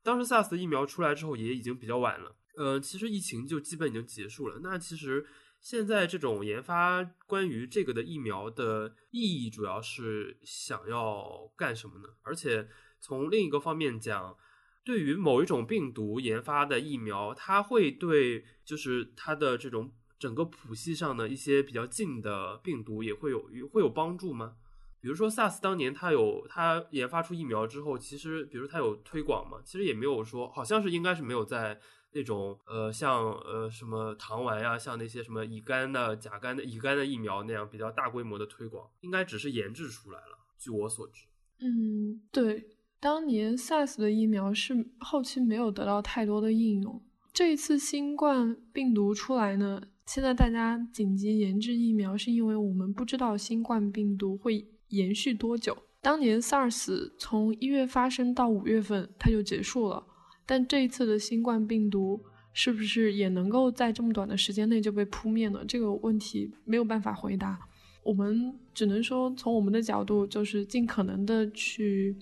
[0.03, 4.59] 当时 SARS 的疫苗出来之后也已经比较晚了，呃，其实疫情就基本已经结束了。
[4.61, 5.25] 那其实
[5.61, 12.09] 现在这种研发关于这个的疫苗的意义，主要是想要干什么呢？
[12.21, 12.67] 而且
[13.05, 14.35] 从另一个方面讲，
[14.83, 19.91] 对于某一种病毒研发的疫苗，它会对就是它的这种。
[20.17, 24.55] 整个谱系上的一些比较近的病毒也会有会有帮助吗？
[25.01, 31.77] 比如说 SARS 当年它有它研发出疫苗之后，其实比如它有推广嘛，其实也没有说，好像是应该是没有在
[32.13, 40.39] 那种呃像呃什么糖丸呀，像那些什么乙肝的、甲肝的、乙肝的疫苗那样比较大规模的推广，应该只是研制出来了。
[40.57, 41.25] 据我所知，
[41.59, 42.65] 嗯，对，
[43.05, 46.99] 当年 SARS 的疫苗是后期没有得到太多的应用，
[47.31, 49.79] 这一次新冠病毒出来呢。
[50.07, 55.77] 现在大家紧急研制疫苗，是因为我们不知道新冠病毒会延续多久。
[56.01, 60.03] 当年 SARS 从一月发生到五月份，它就结束了。
[60.47, 62.19] 但这一次的新冠病毒
[62.53, 65.63] 是不是也能够在这么短的时间内就被扑灭呢？
[65.67, 67.59] 这个问题没有办法回答。
[68.03, 72.15] 我们只能说，从我们的角度，就是尽可能的去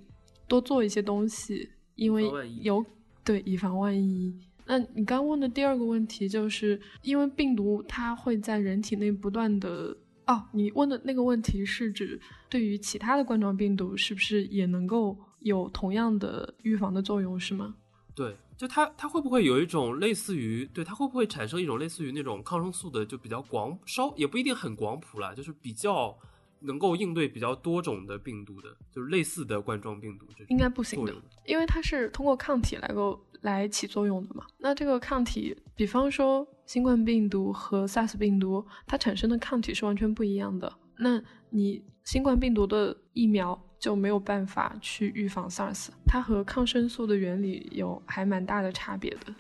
[0.54, 2.30] 多做一些东西，因为
[2.62, 2.86] 有
[3.24, 4.32] 对以防万一。
[4.68, 9.98] 那你刚问的第二个问题，就是因为病毒它会在人体内不断的
[10.28, 17.74] 哦，你问的那个问题是指对于其他的冠状病毒是不是也能够有同样的预防的作用，是吗？
[18.14, 26.16] 对，就它它会不会有一种类似于对它会不会产生一种类似于那种抗生素的就比较广稍也不一定很广谱了，就是比较
[26.64, 31.14] 能够应对比较多种的病毒的，就是类似的冠状病毒这种应该不行的，
[31.46, 33.24] 因为它是通过抗体来够。
[33.44, 34.46] 来起作用的嘛？
[34.58, 40.72] 那这个抗体，比方说新冠病毒和 SARS 病毒，它产生的抗体是完全不一样的。
[40.98, 49.36] 那你新冠病毒的疫苗就没有办法去预防 SARS，它和抗生素的原理有还蛮大的差别的。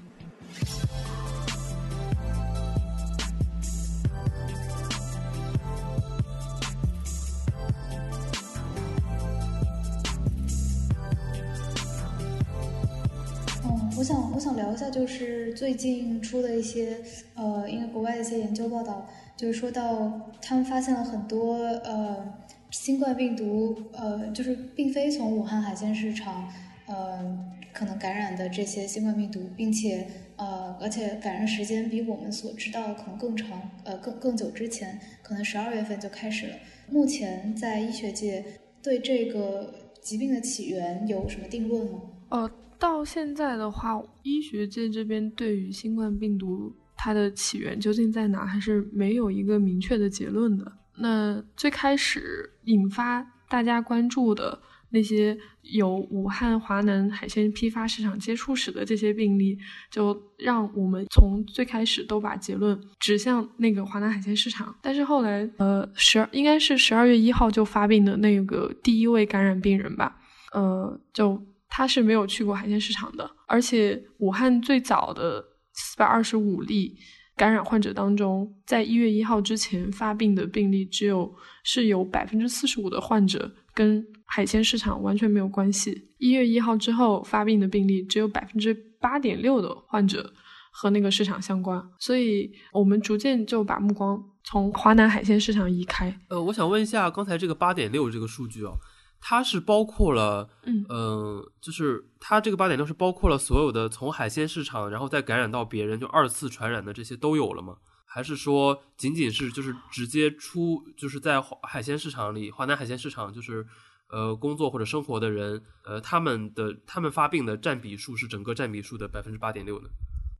[13.95, 16.97] 我想，我想聊一下，就是最近出的一些，
[17.35, 22.33] 呃，因为国外的一些研究报道，就是说到他们发现了很多，呃，
[22.71, 26.51] 新冠病毒，呃，就是并非从武汉海鲜市场，
[26.87, 27.37] 呃，
[27.71, 36.55] 可能感染的这些新冠病毒，并且，呃，而且感染时间比我们所知道可能更长，呃，更更久之前，可能十二月份就开始了。
[36.89, 38.43] 目前在医学界
[38.81, 42.01] 对这个疾病的起源有什么定论吗？
[42.29, 42.51] 呃。
[42.83, 50.69] 到现在的话，医学界这边对于新冠病毒它的起源究竟在哪，还是没有一个明确的结论的。
[50.97, 59.57] 那最开始引发大家关注的那些有武汉华南海鲜批发市场接触史的这些病例，
[59.89, 64.75] 就让我们从最开始都把结论指向那个华南海鲜市场。
[64.81, 70.17] 但是后来，呃，十二应该是十二月一号就发病的那个第一位感染病人吧，
[70.51, 71.41] 呃，就。
[71.75, 75.43] 他是没有去过海鲜市场的，而且武汉最早的
[75.73, 76.95] 四百二十五例
[77.35, 86.09] 感染患者当中，在一月一号之前发病的病例只有是有百分之四十五的患者跟海鲜市场完全没有关系。
[86.19, 88.71] 一月一号之后发病的病例只有百分之
[89.01, 90.31] 八点六的患者
[90.71, 96.15] 和那个市场相关，所以我们逐渐就把目光从华南海鲜市场移开。
[96.29, 98.77] 呃，我想问一下，刚才这个八点六这个数据哦。
[99.25, 107.77] 它是包括了，嗯，就是它这个八点六是包括了所有的从海鲜市场，然后再感染到别人，就二次传染的这些都有了吗？
[108.05, 113.65] 还是说仅仅是就是直接出就是在海鲜市场里，华南海鲜市场就是
[114.09, 119.87] 呃工作或者生活的人，呃他们的他们发病的占比数是整个占比数的百分之八点六呢？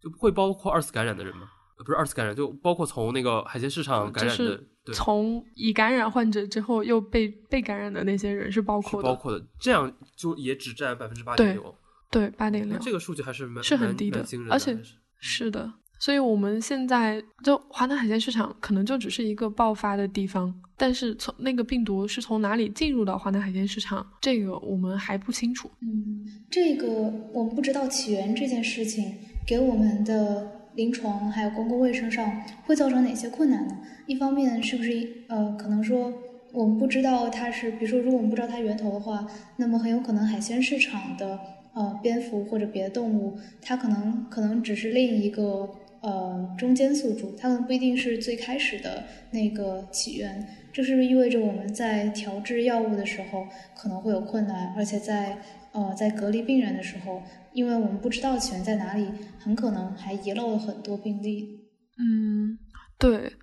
[0.02, 1.48] 就不会包括二次感染的人吗？
[1.78, 4.60] 不是二次感染，就包括从那个海鲜市场感染的，
[4.94, 11.76] 从已感染患者之后又被被感染的那些人是包括的，包括的，这样就也只占百分之八点六，
[12.12, 14.78] 对八点六，这个数据还是蛮是很低的，而且
[15.20, 25.70] 是的，所以我们现在就华南海鲜市场可能就只是一个爆发的地方，但是从那个病毒是从哪里进入到华南海鲜市场，这个我们还不清楚。
[25.82, 26.88] 嗯，这个
[27.34, 30.63] 我们不知道起源这件事情给我们的。
[30.76, 33.78] 临床还有公共卫生上会造成哪些困难呢？
[34.06, 36.14] 一方面是不是呃，可能说
[36.52, 39.28] 我们不知道它是，比如说如果我们不知道它源头的话，
[39.58, 41.40] 那么很有可能海鲜市场的
[41.74, 45.70] 呃蝙蝠或者别的动物，它可能可能只是另一个
[46.02, 50.46] 呃中间宿主，它可能不一定是最开始的那个起源。
[50.72, 53.46] 这是不是意味着我们在调制药物的时候
[53.76, 55.38] 可能会有困难，而且在
[55.72, 57.22] 呃在隔离病人的时候，
[57.54, 59.08] 因为我们不知道起源在哪里，
[59.40, 61.60] 很可能还遗漏了很多病例。
[61.98, 62.58] 嗯，
[62.98, 63.34] 对。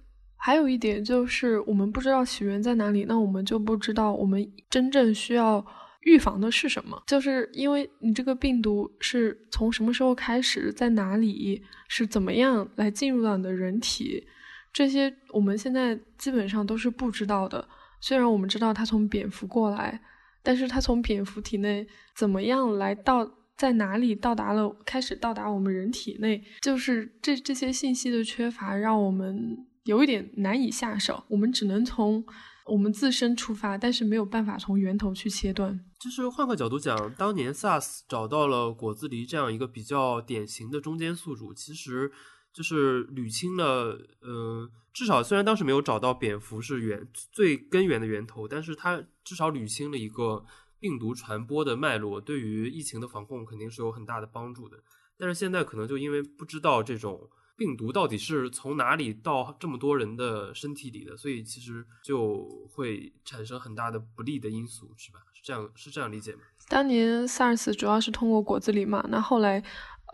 [0.43, 5.63] 还有一点就是，我们不知道起源在哪里，那我们就不知道我们真正需要
[6.05, 7.03] 预防的是什么。
[7.07, 14.27] 就是因为你这个病毒是从什么时候开始，在哪里，是怎么样来进入到你的人体，
[14.73, 17.69] 这些我们现在基本上都是不知道的。
[18.01, 20.01] 虽然我们知道它从蝙蝠过来，
[20.43, 23.31] 但是它从蝙蝠体内怎么样来到，
[23.61, 29.67] 在哪里到达了，开始到达我们人体内，就是这这些信息的缺乏，让我们。
[29.85, 32.23] 有一点难以下手，我们只能从
[32.67, 35.81] 我们自身出发，但是没有办法从源头去切断。
[35.99, 42.13] 就是换个角度讲，当年 SARS 找到了果子狸这样一个比较典型的中间宿主，其实
[42.53, 50.45] 就是捋清了，呃，至少虽然当时没有找到蝙蝠是源最根源的源头，但是它至少捋清了一个
[50.81, 54.77] 病毒传播的脉络，对于疫情的防控肯定是有很大的帮助的。
[55.17, 57.31] 但是现在可能就因为不知道这种。
[57.57, 61.15] 病毒到底是从哪里到这么多人的身体里的？
[61.15, 62.43] 所以其实就
[62.73, 65.19] 会产生很大的不利的因素，是吧？
[65.35, 66.39] 是这样，是这样理解吗？
[66.71, 69.63] 当年 SARS 主要是通过果子狸嘛，那后来，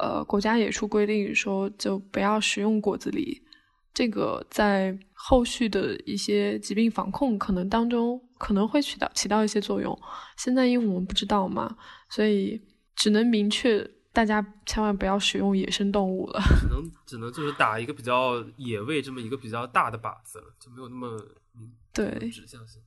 [0.01, 3.41] 呃，国家也出规定说就不要食用果子狸，
[3.95, 9.99] 这个在后续的一些疾病防控可能当中可能会起到起到一些作用。
[10.37, 11.77] 现在因为我们不知道嘛，
[12.09, 12.61] 所以
[12.95, 13.89] 只能明确。
[14.13, 21.21] 大家千万不要使用野生动物了， 只能只能就是打一个比较野味这么一个比较大的靶子了，就没有那么
[21.93, 22.81] 对指向性。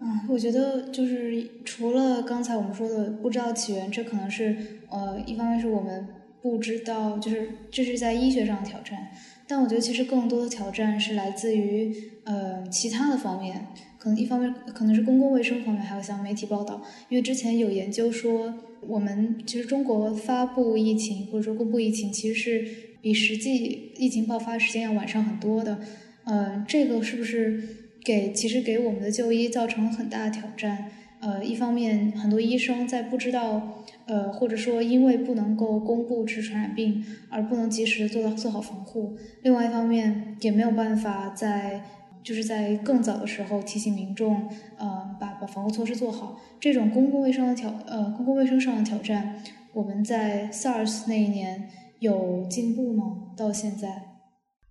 [0.00, 4.56] 嗯，我觉得就是除了刚才我们说的不知道起源，这可能是
[4.90, 6.08] 呃一方面是我们
[6.40, 9.10] 不知道，就是这是在医学上的挑战，
[9.46, 13.68] 但我觉得其实更多的挑战是来自于呃其他的方面，
[13.98, 18.54] 可能一方面可能是公共卫生方面，还有像媒体报道，因为之前有研究说。
[18.86, 22.64] 我们其实中国发布疫情或者说公布疫情，其实是
[23.02, 25.80] 比实际疫情爆发时间要晚上很多的。
[26.22, 27.60] 呃，这个是不是
[28.04, 30.92] 给其实给我们的就医造成了很大的挑战？
[31.18, 41.82] 呃，一方面很多医生在不知道，呃，或者说因为不能够公布是传染病而不能及时做到做好防护；另外一方面也没有办法在。
[42.28, 44.46] 就是在更早的时候提醒民众，
[44.76, 46.38] 呃，把把防护措施做好。
[46.60, 49.42] 这种公共卫生的挑，呃，公共卫生上的挑战，
[49.72, 53.32] 我们在 SARS 那一年有进步吗？
[53.34, 54.18] 到现在，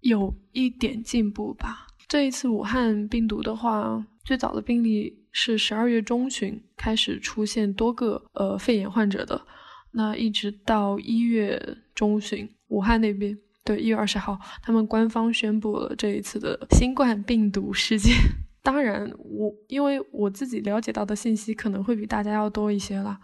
[0.01, 1.87] 有一点进步吧。
[2.07, 9.41] 这一次武汉病毒的话，最早的病例是十二月中旬开始出现多个呃肺炎患者的，
[9.93, 11.59] 那一直到一月
[11.95, 13.35] 中旬，武汉那边。
[13.67, 18.13] 对，一月二十号，他们官方宣布了这一次的新冠病毒事件。
[18.63, 23.19] 当然，我因为我自己了解到的信息可能会比大家要多一些啦。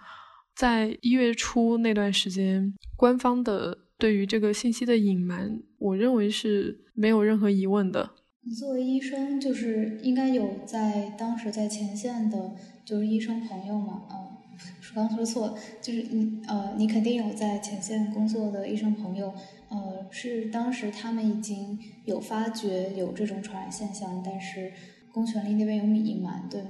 [0.54, 8.10] 在一月初那段时间，官方的对于这个信息的隐瞒，我认为是没有任何疑问的。
[8.42, 12.52] 你作为医生，就是应该有在当时在前线的，
[12.84, 14.02] 就是医生朋友嘛？
[14.94, 19.34] 啊，刚说错，就是你呃，你肯定有在前线工作的医生朋友。
[19.70, 24.72] 呃，是当时他们已经有发觉有这种传染现象，但是
[25.12, 26.70] 公权力那边有隐瞒，对吗？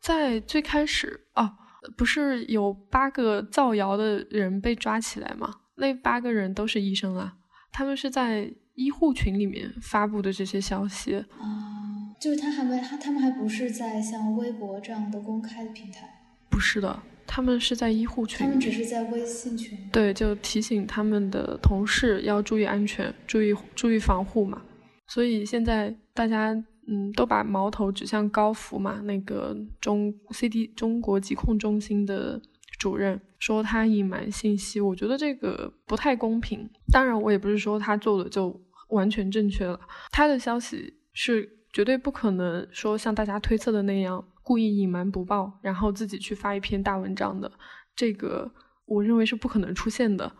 [0.00, 1.50] 在最开始哦，
[1.96, 5.56] 不是有八个造谣的人被抓起来吗？
[5.74, 7.34] 那八个人都是医生啊，
[7.72, 16.08] 他们是在医护群里面发布的这些消息啊，就是他还没他他们还不是在像微博这样的公开的平台，
[16.48, 17.02] 不是的。
[17.26, 19.78] 他们是在医护群，他们只是在微信群。
[19.92, 24.62] 对，就提醒他们的同事要注意安全，注意注意防护嘛。
[25.08, 26.52] 所以现在大家
[26.88, 32.40] 嗯都把矛头指向高福嘛，那个中 CD 中国疾控中心的
[32.78, 36.68] 主任说他隐瞒信息，我觉得这个不太公平。
[36.92, 39.78] 当然，我也不是说他做的就完全正确了，
[40.10, 44.24] 他的消息是绝对不可能说像大家推测的那样。
[44.44, 47.50] 故意隐瞒不报，然后自己去发一篇大文章的，
[47.96, 48.52] 这个
[48.84, 50.30] 我认为是不可能出现的。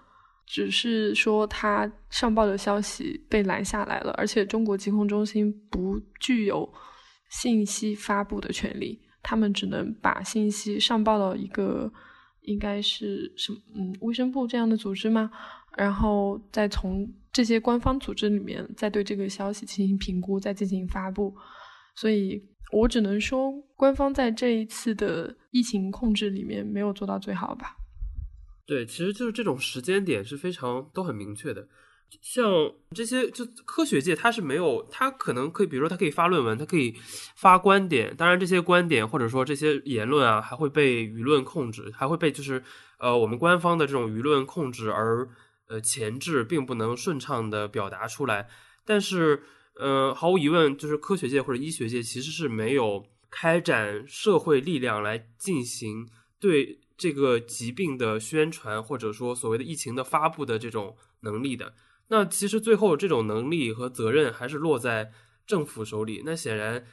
[0.47, 6.71] 只是说他上报的消息被拦下来了，而且中国疾控中心不具有
[7.31, 11.91] 信息发布的权利，他们只能把信息上报到一个
[12.43, 15.31] 应该是什么嗯卫生部这样的组织吗？
[15.79, 21.35] 然后再从这些官方组织里面再对这个消息进行评估，再进行发布，
[21.95, 22.54] 所以。
[22.73, 27.77] 我只能说，官方在这一次的疫情控制里面没有做到最好吧。
[28.67, 31.69] 对，其实就是这种时间点是非常都很明确的，
[32.23, 32.45] 像
[32.95, 36.95] 这些，就科学界它是没有，它可能可以，比如说它可以发论文，它可以
[37.37, 42.63] 发观点，当然这些观点或者说这些言论啊，还会被舆论控制，还会被就是
[42.99, 45.29] 呃我们官方的这种舆论控制而
[45.69, 48.49] 呃前置，并不能顺畅的表达出来。
[48.87, 49.43] 但是
[49.79, 61.75] 呃毫无疑问，就是科学界或者医学界其实是没有开展社会力量来进行对这个疾病的宣传，或者说所谓的疫情的发布的这种能力的。
[62.09, 65.11] 那其实最后这种能力和责任还是落在
[65.47, 66.23] 政府手里。
[66.25, 66.85] 那显然，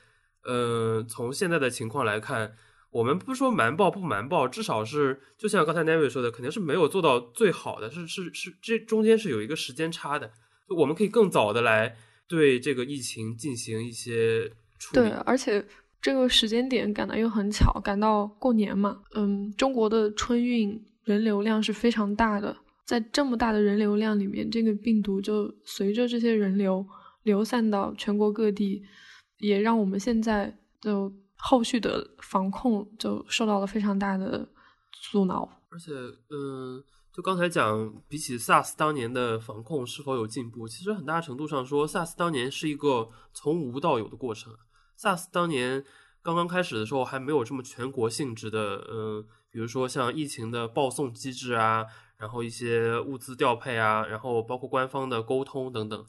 [0.43, 2.55] 呃，从现在的情况来看，
[2.89, 10.31] 我们不说瞒报不瞒报，至少是就像刚才 Navy 说的，肯定是没有做到最好的，是是是，这中间是有一个时间差的。
[10.69, 11.97] 我们可以更早的来
[12.31, 14.47] 对这个疫情进行一些
[14.79, 15.01] 处理。
[15.01, 15.63] 对，而且
[16.01, 19.03] 这个时间点赶的又很巧，赶到过年嘛。
[19.15, 22.55] 嗯，中国的春运人流量是非常大的。
[22.85, 26.85] 在这么大的人流量里面，这个病毒就随着这些人流
[27.23, 28.81] 流散到全国各地，
[29.39, 34.47] 也让我们现在就后续的防控就受到了非常大的
[35.11, 35.47] 阻挠。
[35.69, 35.91] 而且，
[36.29, 36.81] 嗯，
[37.13, 44.55] 就刚才讲，比起 SARS 当年的防控是否有进步，其实很大程度上说，SARS 当年是一个从无到有的过程。
[44.97, 45.83] SARS 当年
[46.21, 51.85] 刚刚开始的时候，还没有这么全国性质的，嗯，比如说像疫情的报送机制啊。
[52.21, 56.05] 然后一些物资调配啊，然后包括官方的沟通等等，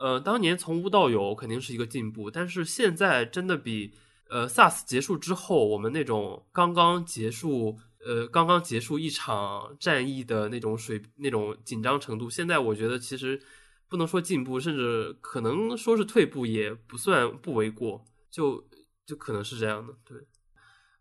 [0.00, 3.94] 呃，当年从无到有肯定是一个进步，但是现在真的比
[4.30, 13.40] 呃 SARS 结束之后我们那种刚刚结束呃刚刚结束一场战役的那种水那种紧张程度，现在我觉得其实
[13.88, 18.64] 不能说进步，甚至可能说是退步也不算不为过，就
[19.06, 20.18] 就可能是这样的，对，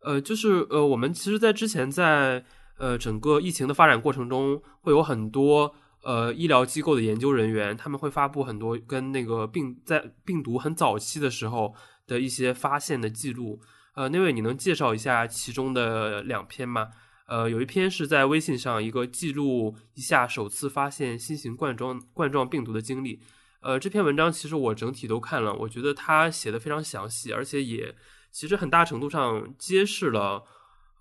[0.02, 2.46] 呃，就是呃我们其实，在之前在。
[2.80, 11.74] 呃，整个疫情的发展过程中，会有很多呃医疗机构的研究人员，他们会发布很多跟那个病在病毒很早期的时候
[12.08, 13.62] 的一些发现的记录。
[13.96, 16.90] 呃，那位你能介绍一下其中的两篇吗？
[17.28, 23.20] 呃，有一篇是在微信上一个记录一下首次发现新型冠状冠状病毒的经历。
[23.62, 27.96] 呃，这篇文章其实我整体都看了，我觉得他写的非常详细，而且也
[28.30, 30.44] 其实很大程度上揭示了。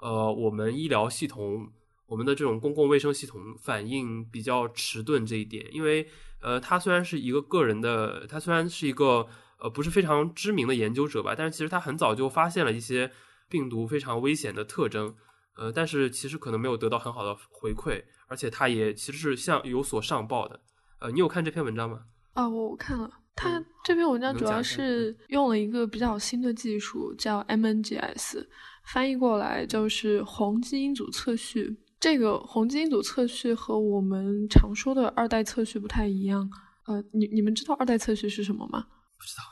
[0.01, 1.73] 呃，我们医疗系统，
[2.07, 6.07] 我们的这种公共卫生系统反应比较迟钝这一点，因为
[6.41, 9.27] 呃，他虽然是一个个人的，他虽然是一个
[9.63, 13.11] 呃不是非常知名的研究者吧，但是其实他很早就发现了一些
[13.49, 15.15] 病毒非常危险的特征，
[15.57, 20.61] 呃，但是其实可能没有得到很好的回馈，而且他也其实是像有所上报的。
[20.99, 22.01] 呃，你有看这篇文章吗？
[22.33, 28.45] 啊，我看了，他这篇文章主要是用了一个比较新的技术，叫 MNGS。
[28.85, 31.77] 翻译过来就是红基因组测序。
[32.01, 36.51] 这个红基因组测序和我们常说的二代测序不太一样。
[36.87, 38.87] 呃，你你们知道二代测序是什么吗？
[39.23, 39.43] 不知道。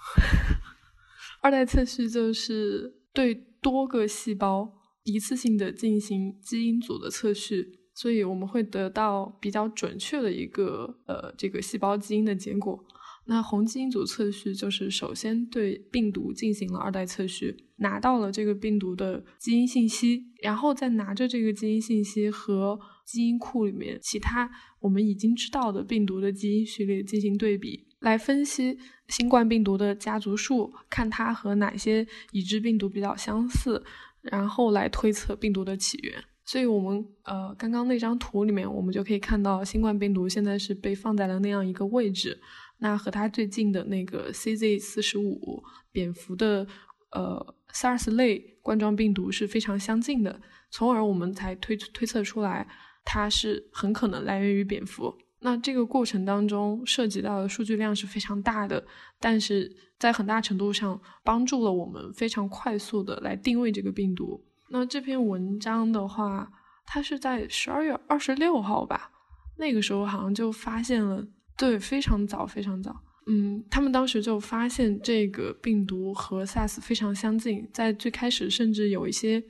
[1.42, 3.32] 二代测序就是对
[3.62, 4.68] 多个细胞
[5.04, 12.84] 一次性的进行基因组的测序，所以我们会得到比较准确的一个呃这个细胞基因的结果。
[13.26, 28.76] 那红基因组测序就是首先对病毒进行了二代测序，拿到了这个病毒的基因信息，然后再拿着这个基因信息和基因库里面其他我们已经知道的病毒的基因序列进行对比，来分析
[29.10, 33.84] 新冠病毒的家族树，看它和哪些已知病毒比较相似，
[34.22, 36.24] 然后来推测病毒的起源。
[36.44, 42.40] 所以，我们呃刚刚那张图里面，我们就可以看到新冠病毒现在是被放在了那样一个位置。
[42.78, 45.62] 那和它最近的那个 CZ 四十五
[45.92, 46.66] 蝙蝠的
[47.12, 52.66] 呃 SARS 类冠状病毒是非常相近的，从而我们才推推测出来
[53.04, 55.14] 它是很可能来源于蝙蝠。
[55.40, 58.84] 那这个过程当中涉及到的数据量是非常大的，
[59.18, 64.44] 但是在很大程度上帮助了我们非常快速的来定位这个病毒。
[64.68, 66.50] 那这篇文章的话，
[66.86, 69.10] 它是在十二月二十六号吧，
[69.56, 71.26] 那个时候好像就发现了。
[71.56, 72.94] 对，非常早，非常早。
[73.26, 79.42] 嗯，他们当时就发现这个病毒和 SARS 非常相近，在最开始甚至有一些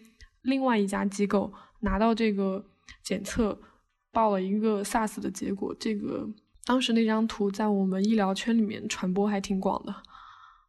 [0.43, 2.65] 另外一家机构拿到这个
[3.03, 3.59] 检测
[4.13, 5.75] 报了一个 SARS 的结果。
[5.79, 6.29] 这个
[6.65, 9.95] 当时那张图在我们医疗圈里面传播还挺广的，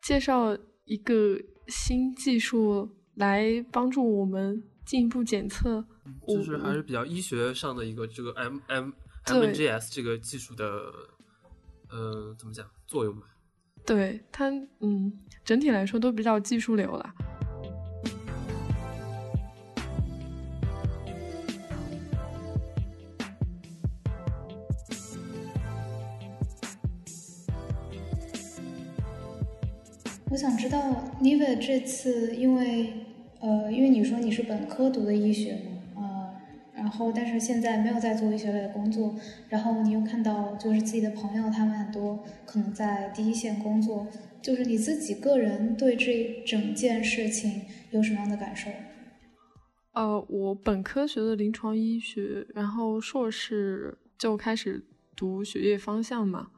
[0.02, 5.86] 介绍一个新技术来帮助我们进一步检测，
[6.28, 8.92] 就是还是比较医学上的一个这个 M M
[9.26, 10.66] M G S 这个技术的。
[11.94, 13.24] 呃，怎么讲作用吧？
[13.86, 14.50] 对它，
[14.80, 15.12] 嗯，
[15.44, 17.14] 整体来说都比较技术流了。
[30.32, 30.80] 我想知道
[31.20, 32.94] Nive 这次，因为
[33.42, 36.34] 呃，因为你说你是本科读的医学嘛，呃，
[36.74, 39.14] 然后但是现在没有在做医学类的工作，
[39.50, 44.08] 然后你又看到就是自己的朋友他们很多可能在第一线工作，
[44.42, 48.70] 就是你自己个人对这整件事情有什么样的感受？
[49.92, 56.52] 呃，我本科学的临床医学，然后硕士就开始读血液方向嘛。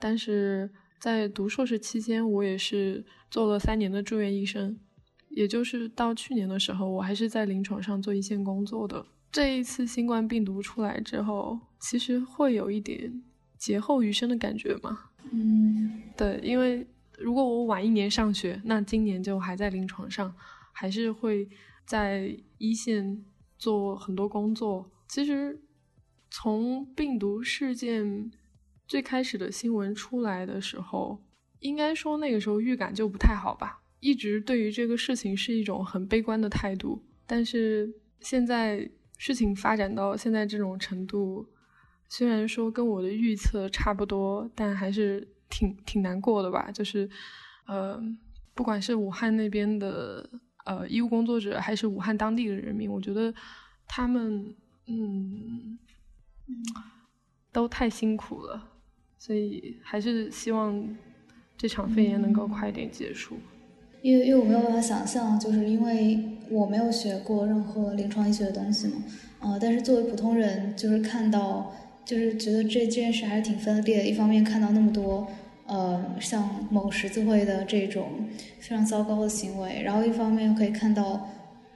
[0.00, 0.68] 但是
[1.00, 4.78] 在读硕士期间，我也是做了三年的住院医生，
[5.30, 9.06] 也就是到去年的时候，我还是在临床上做一线工作的。
[9.32, 13.22] 这一次新冠病毒出来之后，其实会有一点
[13.58, 15.10] 劫后余生的感觉嘛。
[15.32, 16.86] 嗯，对，因为
[17.18, 20.32] 如果我晚一年上学，那今年就还在临床上，
[20.72, 21.48] 还是会。
[21.86, 23.24] 在一线
[23.58, 25.60] 做很多工作，其实
[26.30, 28.30] 从病毒事件
[28.90, 31.22] 最开始的新闻出来的时候，
[31.60, 33.80] 应该说那个时候预感就不太好吧。
[34.00, 41.46] 一直对于这个事情是一种很悲观的态度，但是现在事情发展到现在这种程度，
[42.08, 46.72] 虽然说跟我的预测差不多，但还是挺挺难过的吧。
[46.72, 47.08] 就是，
[47.68, 48.02] 呃，
[48.56, 50.28] 不管是武汉那边的。
[50.66, 53.32] 呃，医务工作者还是武汉当地的人民，我觉得
[53.88, 54.54] 他们
[54.86, 55.78] 嗯
[57.50, 58.69] 都太辛苦了，
[59.20, 60.96] 所以还是希望
[61.58, 63.36] 这场肺炎能够快一点结束。
[64.00, 66.18] 因为因为我没有办法想象，就是因为
[66.48, 68.94] 我没有学过任何临床医学的东西嘛，
[69.40, 71.70] 呃，但是作为普通人，就是看到，
[72.06, 74.04] 就是觉得这这件事还是挺分裂的。
[74.06, 75.28] 一方面看到那么多。
[75.66, 78.26] 呃，像某十字会的这种
[78.58, 81.28] 非常糟糕的行为，然后一方面又可以看到，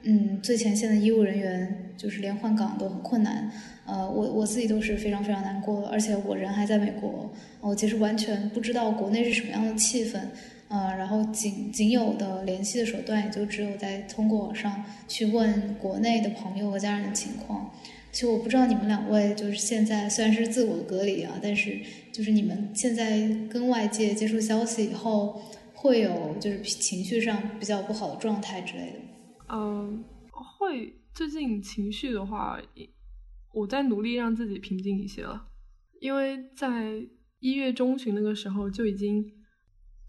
[0.07, 3.51] 嗯，最前线的医务人员就是连换岗都很困难。
[3.87, 10.19] 呃，我我自己都是非常非常难过，而且我人还在美国，我其实完全不知道国内是什么样的气氛。
[10.67, 17.71] 呃，然后仅仅有的联系的手段，也就只有在通过网上去问国内的朋友和家人的情况。
[18.11, 21.79] 其实我不知道你们两位就是现在虽然是自我隔离啊，但是
[22.11, 25.41] 就是你们现在跟外界接触消息以后，
[25.73, 29.04] 会有就是情绪上比较不好的状态之类的。
[29.49, 30.95] 嗯，会。
[31.13, 32.59] 最近情绪的话，
[33.53, 35.47] 我在努力让自己平静一些了，
[36.01, 37.07] 因为在
[37.39, 39.25] 一月中旬那个时候就已经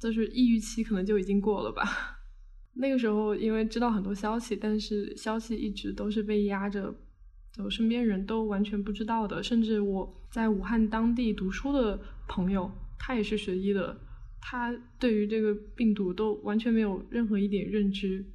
[0.00, 2.18] 就是抑郁期可能就已经过了吧。
[2.74, 6.92] 那个时候因为知道很多消息，但是消息一直都是被压着。
[7.58, 12.68] 我身边人都完全不知道的，甚至我在武汉当地读书的朋友，
[12.98, 13.96] 他也是学医的，
[14.40, 18.26] 他对于这个病毒都完全没有任何一点认知。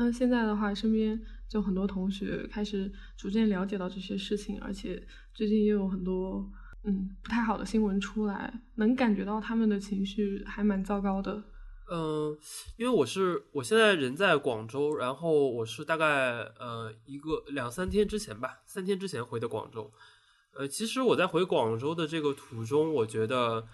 [0.00, 5.04] 那现在的话，身边就很多同学开始逐渐了解到这些事情，而且
[5.34, 6.48] 最近也有很多
[6.84, 11.42] 嗯不太好的新闻出来，能感觉到他们的情绪还蛮糟糕的。
[11.90, 12.38] 嗯，
[12.76, 19.90] 因为我是我现在人在广州，然后我是大概呃一个两三天之前吧，三天之前回的广州。
[20.54, 23.66] 呃，其实我在回广州的这个途中，我觉得，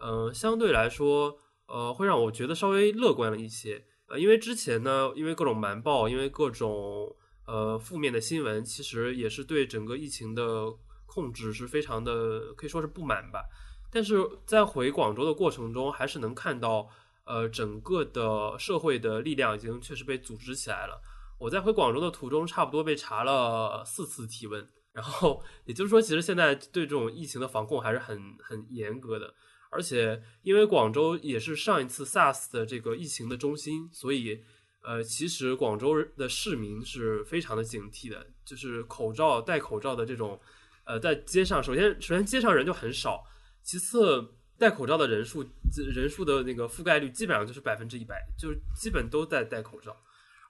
[0.00, 1.36] 呃，相对来说，
[1.66, 3.84] 呃，会让我觉得稍微乐观了一些。
[4.08, 7.14] 呃，因为之前呢，因为各种瞒报，因为各种
[7.46, 10.72] 呃负面的新闻，其实也是对整个疫情的
[11.06, 13.44] 控制是非常的可以说是不满吧。
[13.90, 16.88] 但是在回广州的过程中，还是能看到。
[17.30, 20.98] 呃，整个的社会的力量已经确实被组织起来了。
[21.38, 29.34] 我在回广州的途中，差不多被查了四次体温，然后也就是说，其实现在对这种疫情的防控还是很很严格的。
[29.70, 34.42] 而且，因为广州也是上一次 SARS 的这个疫情的中心，所以
[34.82, 40.40] 呃，其实广州的市民是非常的警惕的，就是口罩戴口罩的这种，
[40.84, 43.24] 呃，在街上，首先首先街上人就很少，
[43.62, 44.34] 其次。
[44.60, 45.46] 戴口罩的人数，
[45.94, 49.96] 人数的那个覆盖率基本上就是百分之一百，就是基本都在戴口罩。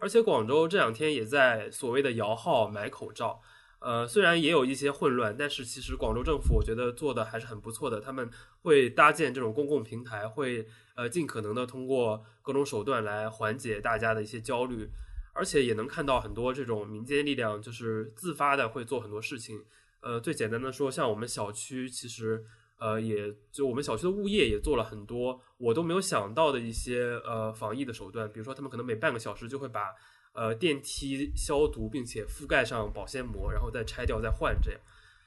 [0.01, 3.39] 而且广州这两天也在所谓的摇号买口罩，
[3.81, 8.01] 呃，虽然也有一些混乱，但是其实广州政府我觉得做的还是很不错的。
[8.01, 8.29] 他们
[8.63, 14.89] 会搭建这种公共平台，会呃尽可能的通过各种手段来缓解大家的一些焦虑，
[15.33, 19.65] 而且也能看到很多这种民间力量就是自发的会做很多事情。
[20.01, 22.45] 呃，最简单的说，像我们小区其实。
[22.81, 29.93] 呃，也就我们小区的物业也做了很多我都没有想到的一些呃防疫的手段，比如说他们可能每半个小时就会把
[30.39, 34.81] 呃电梯消毒，并且覆盖上保鲜膜，然后再拆掉再换，这样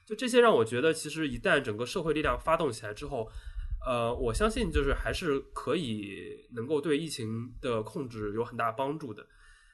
[0.05, 3.29] 就这些让我觉得，其实一旦整个社会力量发动起来之后，
[3.85, 9.27] 呃，我相信就是还是可以能够对疫情的控制有很大帮助的。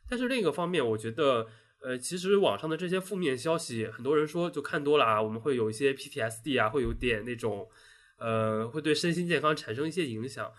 [0.10, 1.48] 但是另一个方面，我觉得。
[1.80, 7.70] 呃，其实网上的这些负面消息，很多人说就看多了啊，我们会有一些 PTSD 啊，会有点那种，
[8.18, 10.52] 呃，会对身心健康产生一些影响。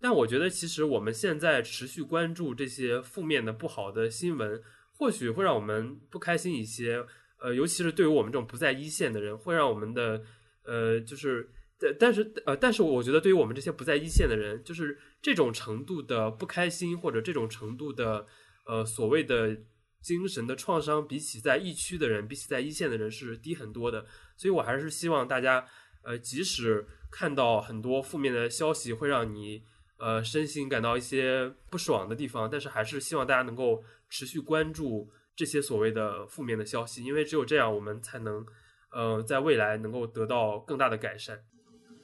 [0.00, 4.62] 但我觉得，其实我们现在持续关注这些负面的、不好的新闻，
[4.92, 7.04] 或许会让我们不开心一些。
[7.40, 10.24] 呃，尤其是对于我们这种不在一线的人，会让我们的
[10.64, 11.48] 呃，就是，
[11.78, 18.26] 但但是呃，但是我觉得，对于我们这些不在一线的人，就是这种程度的不开心，或者这种程度的
[18.66, 19.56] 呃所谓的
[20.02, 24.04] 精神的创伤，比起在疫区的人，比起在一线的人是低很多的。
[24.36, 25.64] 所以我还是希望大家，
[26.02, 29.62] 呃，即使看到很多负面的消息，会让你
[29.98, 35.08] 呃身心感到一些不爽的地方，但是还是希望大家能够持续关注。
[35.36, 38.44] 这些所谓的负面的消息，因为只有这样，我们才能，
[38.92, 41.38] 呃，在未来能够得到更大的改善。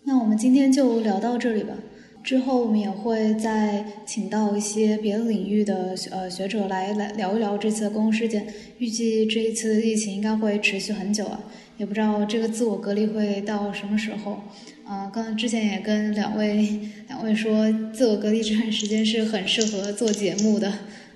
[0.05, 1.75] 那我们今天就聊到这里吧。
[2.23, 8.47] 之后我们也会再请到一些别的领域的呃学者来来聊一聊这次的公共事件。
[8.79, 11.41] 预计这一次疫情应该会持续很久啊，
[11.77, 14.45] 也不知道这个自我隔离会到什么时候。
[14.86, 20.69] 啊，刚才之前也跟两位两位说，自我隔离这段时间是很适合做节目的。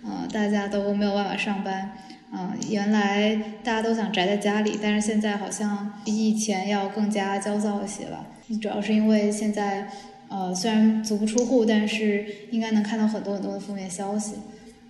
[0.03, 1.93] 啊，大家都没有办法上班。
[2.33, 8.27] 嗯，原来大家都想宅在家里，但是现在好像比以前要更加焦躁一些吧。
[8.61, 9.89] 主要是因为现在，
[10.29, 14.35] 呃，虽然足不出户，但是应该能看到很多很多的负面消息。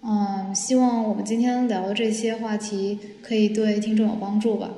[0.03, 4.71] 嗯，希望我们今天聊的这些话题可以对听众有帮助吧。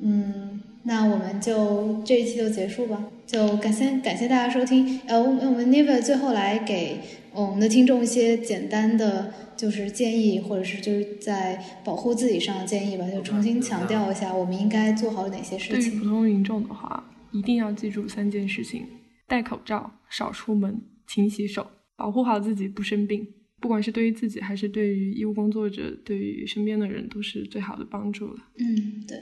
[0.00, 0.49] 嗯，
[0.82, 3.10] 那我们就这一期就结束吧。
[3.26, 5.00] 就感谢感谢大家收听。
[5.06, 7.00] 呃，我们 Never 最后来给
[7.32, 9.32] 我们的听众一些简单的。
[9.60, 15.90] 就是建议，或者是就是在保护自己上的建议吧，就重新强调一下，我们应该做好哪些事情。
[15.90, 18.86] 对普通民众的话，一定要记住三件事情：
[19.28, 23.28] 戴口罩、少出门、勤洗手，保护好自己不生病。
[23.60, 28.36] 不管是对于自己，还是对于医务工作者，对于身边的人，都是最好的帮助了。
[28.56, 29.18] 嗯，对，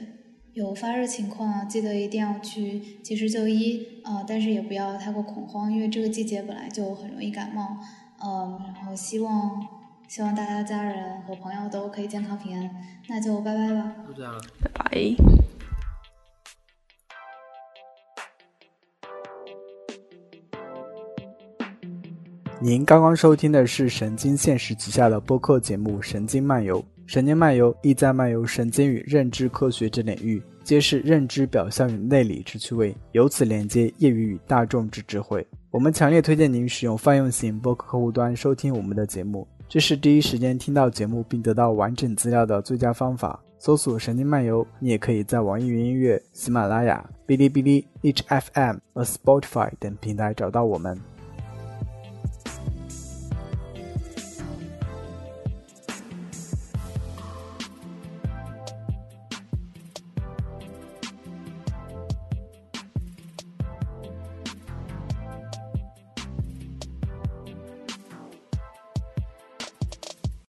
[0.53, 7.77] 有发热情况，记得一定要去及时就医啊，但是也不要太过恐慌，因为这个季节本来就很容易感冒。
[8.23, 9.67] 嗯，然后希望。
[10.09, 12.67] 希望大家的家人和朋友都可以健康平安，
[13.07, 13.93] 那就拜拜吧。
[14.07, 14.99] 就这样了，拜拜。
[22.59, 35.43] 您刚刚收听的是神经现实旗下的播客节目《神经漫游》，神经漫游意在漫游神经与认知科学之领域，揭示认知表象与内里之趣味，由此连接业余与大众之智慧。
[35.71, 39.47] 我们强烈推荐您使用泛用型播客客户端收听我们的节目。
[39.67, 43.43] 这是第一时间听到节目并得到完整资料的最佳方法。
[43.57, 50.95] 搜索“神经漫游”，你也可以在网易云音乐、喜马拉雅、哔哩哔哩、荔枝 FM A Spotify 等平台找到我们。